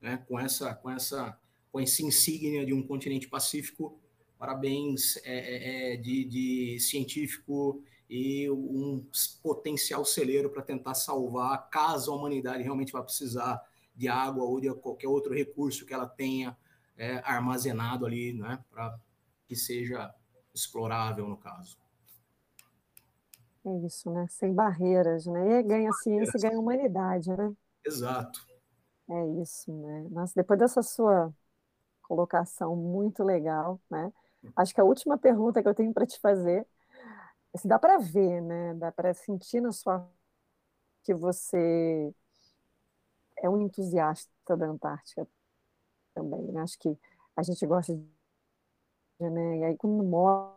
[0.00, 0.24] né?
[0.26, 1.38] Com essa, com essa,
[1.70, 4.00] com essa insígnia de um continente pacífico.
[4.38, 9.06] Parabéns é, é, é de, de científico e um
[9.42, 13.62] potencial celeiro para tentar salvar, caso a humanidade realmente vá precisar
[13.94, 16.56] de água ou de qualquer outro recurso que ela tenha
[17.00, 18.94] é, armazenado ali, né, para
[19.46, 20.14] que seja
[20.54, 21.78] explorável no caso.
[23.64, 24.26] É isso, né?
[24.28, 25.60] Sem barreiras, né?
[25.60, 27.52] E ganha ciência e ganha humanidade, né?
[27.84, 28.46] Exato.
[29.08, 30.08] É isso, né?
[30.10, 31.34] Nossa, depois dessa sua
[32.02, 34.12] colocação muito legal, né?
[34.56, 36.66] Acho que a última pergunta que eu tenho para te fazer,
[37.56, 38.74] se dá para ver, né?
[38.74, 40.06] Dá para sentir na sua
[41.02, 42.14] que você
[43.38, 45.26] é um entusiasta da Antártica
[46.20, 46.52] também.
[46.52, 46.60] Né?
[46.60, 46.96] Acho que
[47.36, 48.04] a gente gosta de.
[49.20, 49.58] Né?
[49.58, 50.56] E aí, quando morde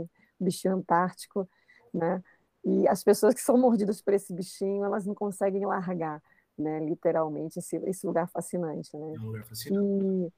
[0.00, 1.48] o bichinho antártico,
[1.92, 2.22] né?
[2.64, 6.22] E as pessoas que são mordidas por esse bichinho, elas não conseguem largar,
[6.56, 6.80] né?
[6.80, 9.14] Literalmente, esse, esse lugar fascinante, né?
[9.14, 10.30] É um lugar fascinante.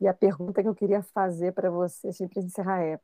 [0.00, 3.00] E, e a pergunta que eu queria fazer para você, assim, para encerrar, é: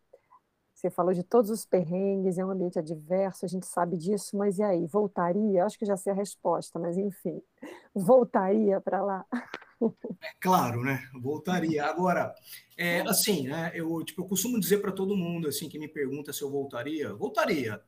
[0.74, 4.58] você falou de todos os perrengues, é um ambiente adverso, a gente sabe disso, mas
[4.58, 4.86] e aí?
[4.86, 5.64] Voltaria?
[5.64, 7.42] Acho que já sei a resposta, mas enfim,
[7.94, 9.26] voltaria para lá?
[10.20, 11.08] É claro, né?
[11.14, 11.84] Voltaria.
[11.84, 12.34] Agora,
[12.76, 13.70] é, assim, né?
[13.74, 17.12] Eu, tipo, eu costumo dizer para todo mundo assim que me pergunta se eu voltaria,
[17.14, 17.82] voltaria.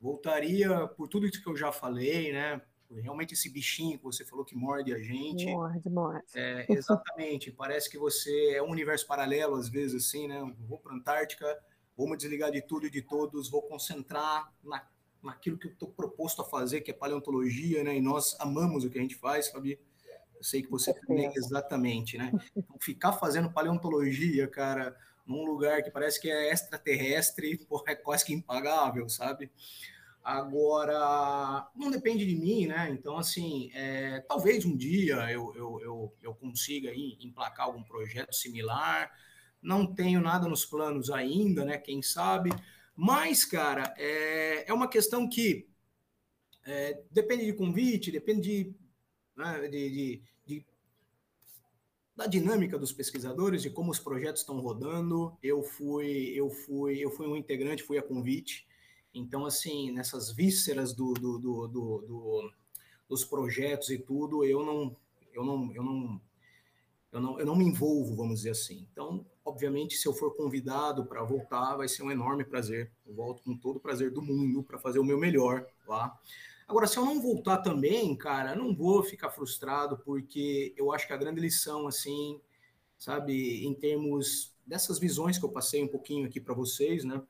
[0.00, 2.60] Voltaria por tudo isso que eu já falei, né?
[2.90, 5.46] Realmente esse bichinho que você falou que morde a gente.
[5.46, 6.24] Morde, morde.
[6.34, 7.50] É, exatamente.
[7.50, 10.40] Parece que você é um universo paralelo, às vezes, assim, né?
[10.68, 11.58] vou para a Antártica,
[11.96, 14.86] vou me desligar de tudo e de todos, vou concentrar na,
[15.22, 17.96] naquilo que eu estou proposto a fazer, que é paleontologia, né?
[17.96, 19.80] E nós amamos o que a gente faz, Fabi.
[20.42, 22.32] Eu sei que você também, exatamente, né?
[22.56, 28.24] Então, ficar fazendo paleontologia, cara, num lugar que parece que é extraterrestre, porra, é quase
[28.24, 29.52] que impagável, sabe?
[30.20, 32.90] Agora, não depende de mim, né?
[32.90, 38.34] Então, assim, é, talvez um dia eu, eu, eu, eu consiga aí emplacar algum projeto
[38.34, 39.12] similar.
[39.62, 41.78] Não tenho nada nos planos ainda, né?
[41.78, 42.50] Quem sabe.
[42.96, 45.68] Mas, cara, é, é uma questão que
[46.64, 48.74] é, depende de convite, depende de
[49.36, 50.22] né, de, de, de,
[52.14, 55.36] da dinâmica dos pesquisadores, de como os projetos estão rodando.
[55.42, 58.66] Eu fui, eu fui, eu fui um integrante, fui a convite.
[59.14, 62.52] Então, assim, nessas vísceras do, do, do, do,
[63.08, 64.96] dos projetos e tudo, eu não,
[65.32, 66.20] eu não, eu não,
[67.12, 68.86] eu não, eu não me envolvo, vamos dizer assim.
[68.90, 72.90] Então, obviamente, se eu for convidado para voltar, vai ser um enorme prazer.
[73.06, 76.18] Eu volto com todo o prazer do mundo para fazer o meu melhor lá.
[76.66, 81.12] Agora, se eu não voltar também, cara, não vou ficar frustrado, porque eu acho que
[81.12, 82.40] a grande lição, assim,
[82.98, 87.20] sabe, em termos dessas visões que eu passei um pouquinho aqui para vocês, né?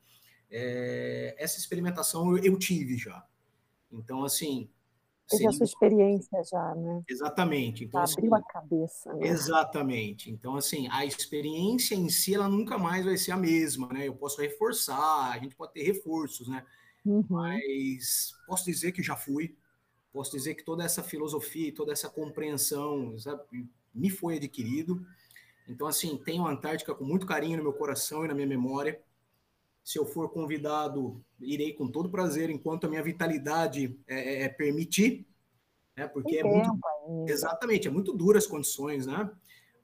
[0.51, 3.27] É, essa experimentação eu, eu, tive já.
[3.91, 4.69] Então, assim.
[5.29, 7.03] Teve a sua experiência já, né?
[7.09, 7.85] Exatamente.
[7.85, 9.15] Então, Abriu assim, a cabeça.
[9.15, 9.29] Né?
[9.29, 10.31] Exatamente.
[10.31, 14.07] Então, assim, a experiência em si, ela nunca mais vai ser a mesma, né?
[14.07, 16.67] Eu posso reforçar, a gente pode ter reforços, né?
[17.05, 17.25] Uhum.
[17.29, 19.57] Mas posso dizer que já fui.
[20.13, 23.43] Posso dizer que toda essa filosofia, toda essa compreensão, sabe,
[23.95, 25.05] me foi adquirido.
[25.69, 29.01] Então, assim, tenho a Antártica com muito carinho no meu coração e na minha memória.
[29.83, 34.49] Se eu for convidado, irei com todo prazer, enquanto a minha vitalidade é, é, é
[34.49, 35.27] permitir,
[35.97, 36.07] né?
[36.07, 36.71] Porque é muito.
[37.27, 39.31] Exatamente, é muito duras as condições, né?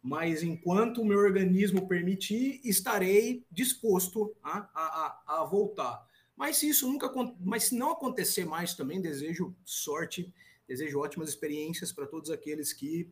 [0.03, 6.07] Mas enquanto o meu organismo permitir, estarei disposto a, a, a voltar.
[6.39, 10.33] Mas se isso nunca, mas se não acontecer mais também, desejo sorte,
[10.69, 13.11] desejo ótimas experiências para todos aqueles que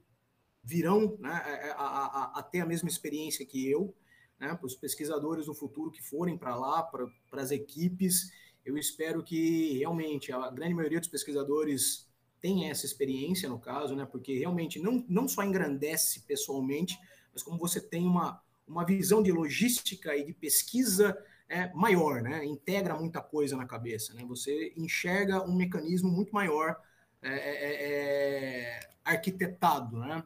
[0.63, 1.31] virão né,
[1.77, 3.93] a, a, a, ter a mesma experiência que eu,
[4.39, 7.11] né, para os pesquisadores do futuro que forem para lá, para
[7.43, 8.31] as equipes.
[8.65, 12.09] Eu espero que realmente a grande maioria dos pesquisadores
[12.41, 16.97] tenha essa experiência, no caso, né, porque realmente não, não só engrandece pessoalmente,
[17.33, 21.19] mas como você tem uma, uma visão de logística e de pesquisa
[21.49, 22.45] é, maior, né?
[22.45, 24.25] Integra muita coisa na cabeça, né?
[24.27, 26.77] Você enxerga um mecanismo muito maior
[27.23, 30.23] é, é, é, é arquitetado, né?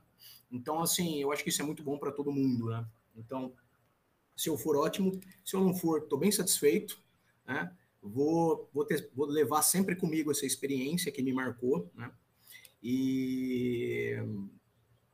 [0.50, 2.84] Então, assim, eu acho que isso é muito bom para todo mundo, né?
[3.14, 3.52] Então,
[4.36, 7.00] se eu for ótimo, se eu não for, estou bem satisfeito,
[7.46, 7.74] né?
[8.02, 12.10] Vou, vou, ter, vou levar sempre comigo essa experiência que me marcou, né?
[12.82, 14.16] E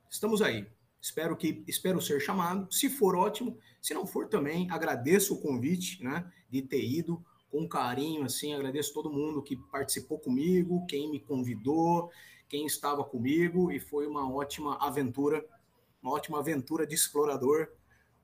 [0.08, 0.66] estamos aí.
[1.06, 2.66] Espero que espero ser chamado.
[2.68, 7.68] Se for ótimo, se não for também, agradeço o convite, né, de ter ido com
[7.68, 12.10] carinho assim, agradeço todo mundo que participou comigo, quem me convidou,
[12.48, 15.46] quem estava comigo e foi uma ótima aventura,
[16.02, 17.68] uma ótima aventura de explorador,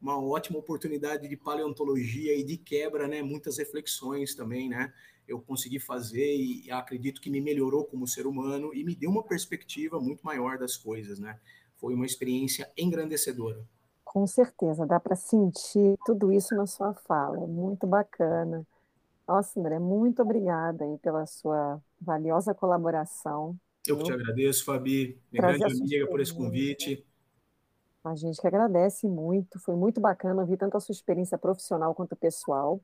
[0.01, 4.93] uma ótima oportunidade de paleontologia e de quebra, né, muitas reflexões também, né?
[5.29, 9.23] Eu consegui fazer e acredito que me melhorou como ser humano e me deu uma
[9.23, 11.39] perspectiva muito maior das coisas, né?
[11.83, 13.67] Foi uma experiência engrandecedora.
[14.05, 18.65] Com certeza, dá para sentir tudo isso na sua fala, muito bacana.
[19.27, 23.57] Nossa, André, muito obrigada aí pela sua valiosa colaboração.
[23.85, 27.05] Eu que te agradeço, Fabi, minha grande amiga, por esse convite.
[28.05, 32.15] A gente que agradece muito, foi muito bacana ouvir tanto a sua experiência profissional quanto
[32.15, 32.81] pessoal.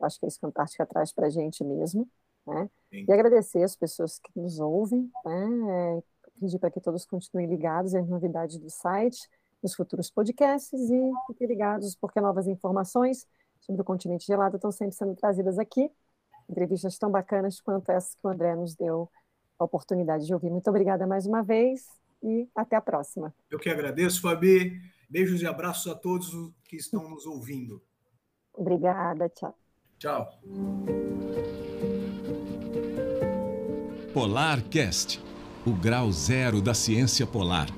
[0.00, 2.08] Acho que é isso que a Antártica traz para a gente mesmo.
[2.46, 2.70] Né?
[2.92, 6.02] E agradecer as pessoas que nos ouvem, né?
[6.38, 9.28] Pedir para que todos continuem ligados às novidades do site,
[9.62, 13.26] nos futuros podcasts e fiquem ligados, porque novas informações
[13.60, 15.90] sobre o continente gelado estão sempre sendo trazidas aqui.
[16.48, 19.10] Entrevistas tão bacanas quanto essas que o André nos deu
[19.58, 20.50] a oportunidade de ouvir.
[20.50, 21.86] Muito obrigada mais uma vez
[22.22, 23.34] e até a próxima.
[23.50, 24.80] Eu que agradeço, Fabi.
[25.10, 26.30] Beijos e abraços a todos
[26.64, 27.82] que estão nos ouvindo.
[28.54, 29.54] Obrigada, tchau.
[29.98, 30.38] Tchau.
[34.12, 35.27] Polar Cast
[35.68, 37.68] o grau zero da ciência polar.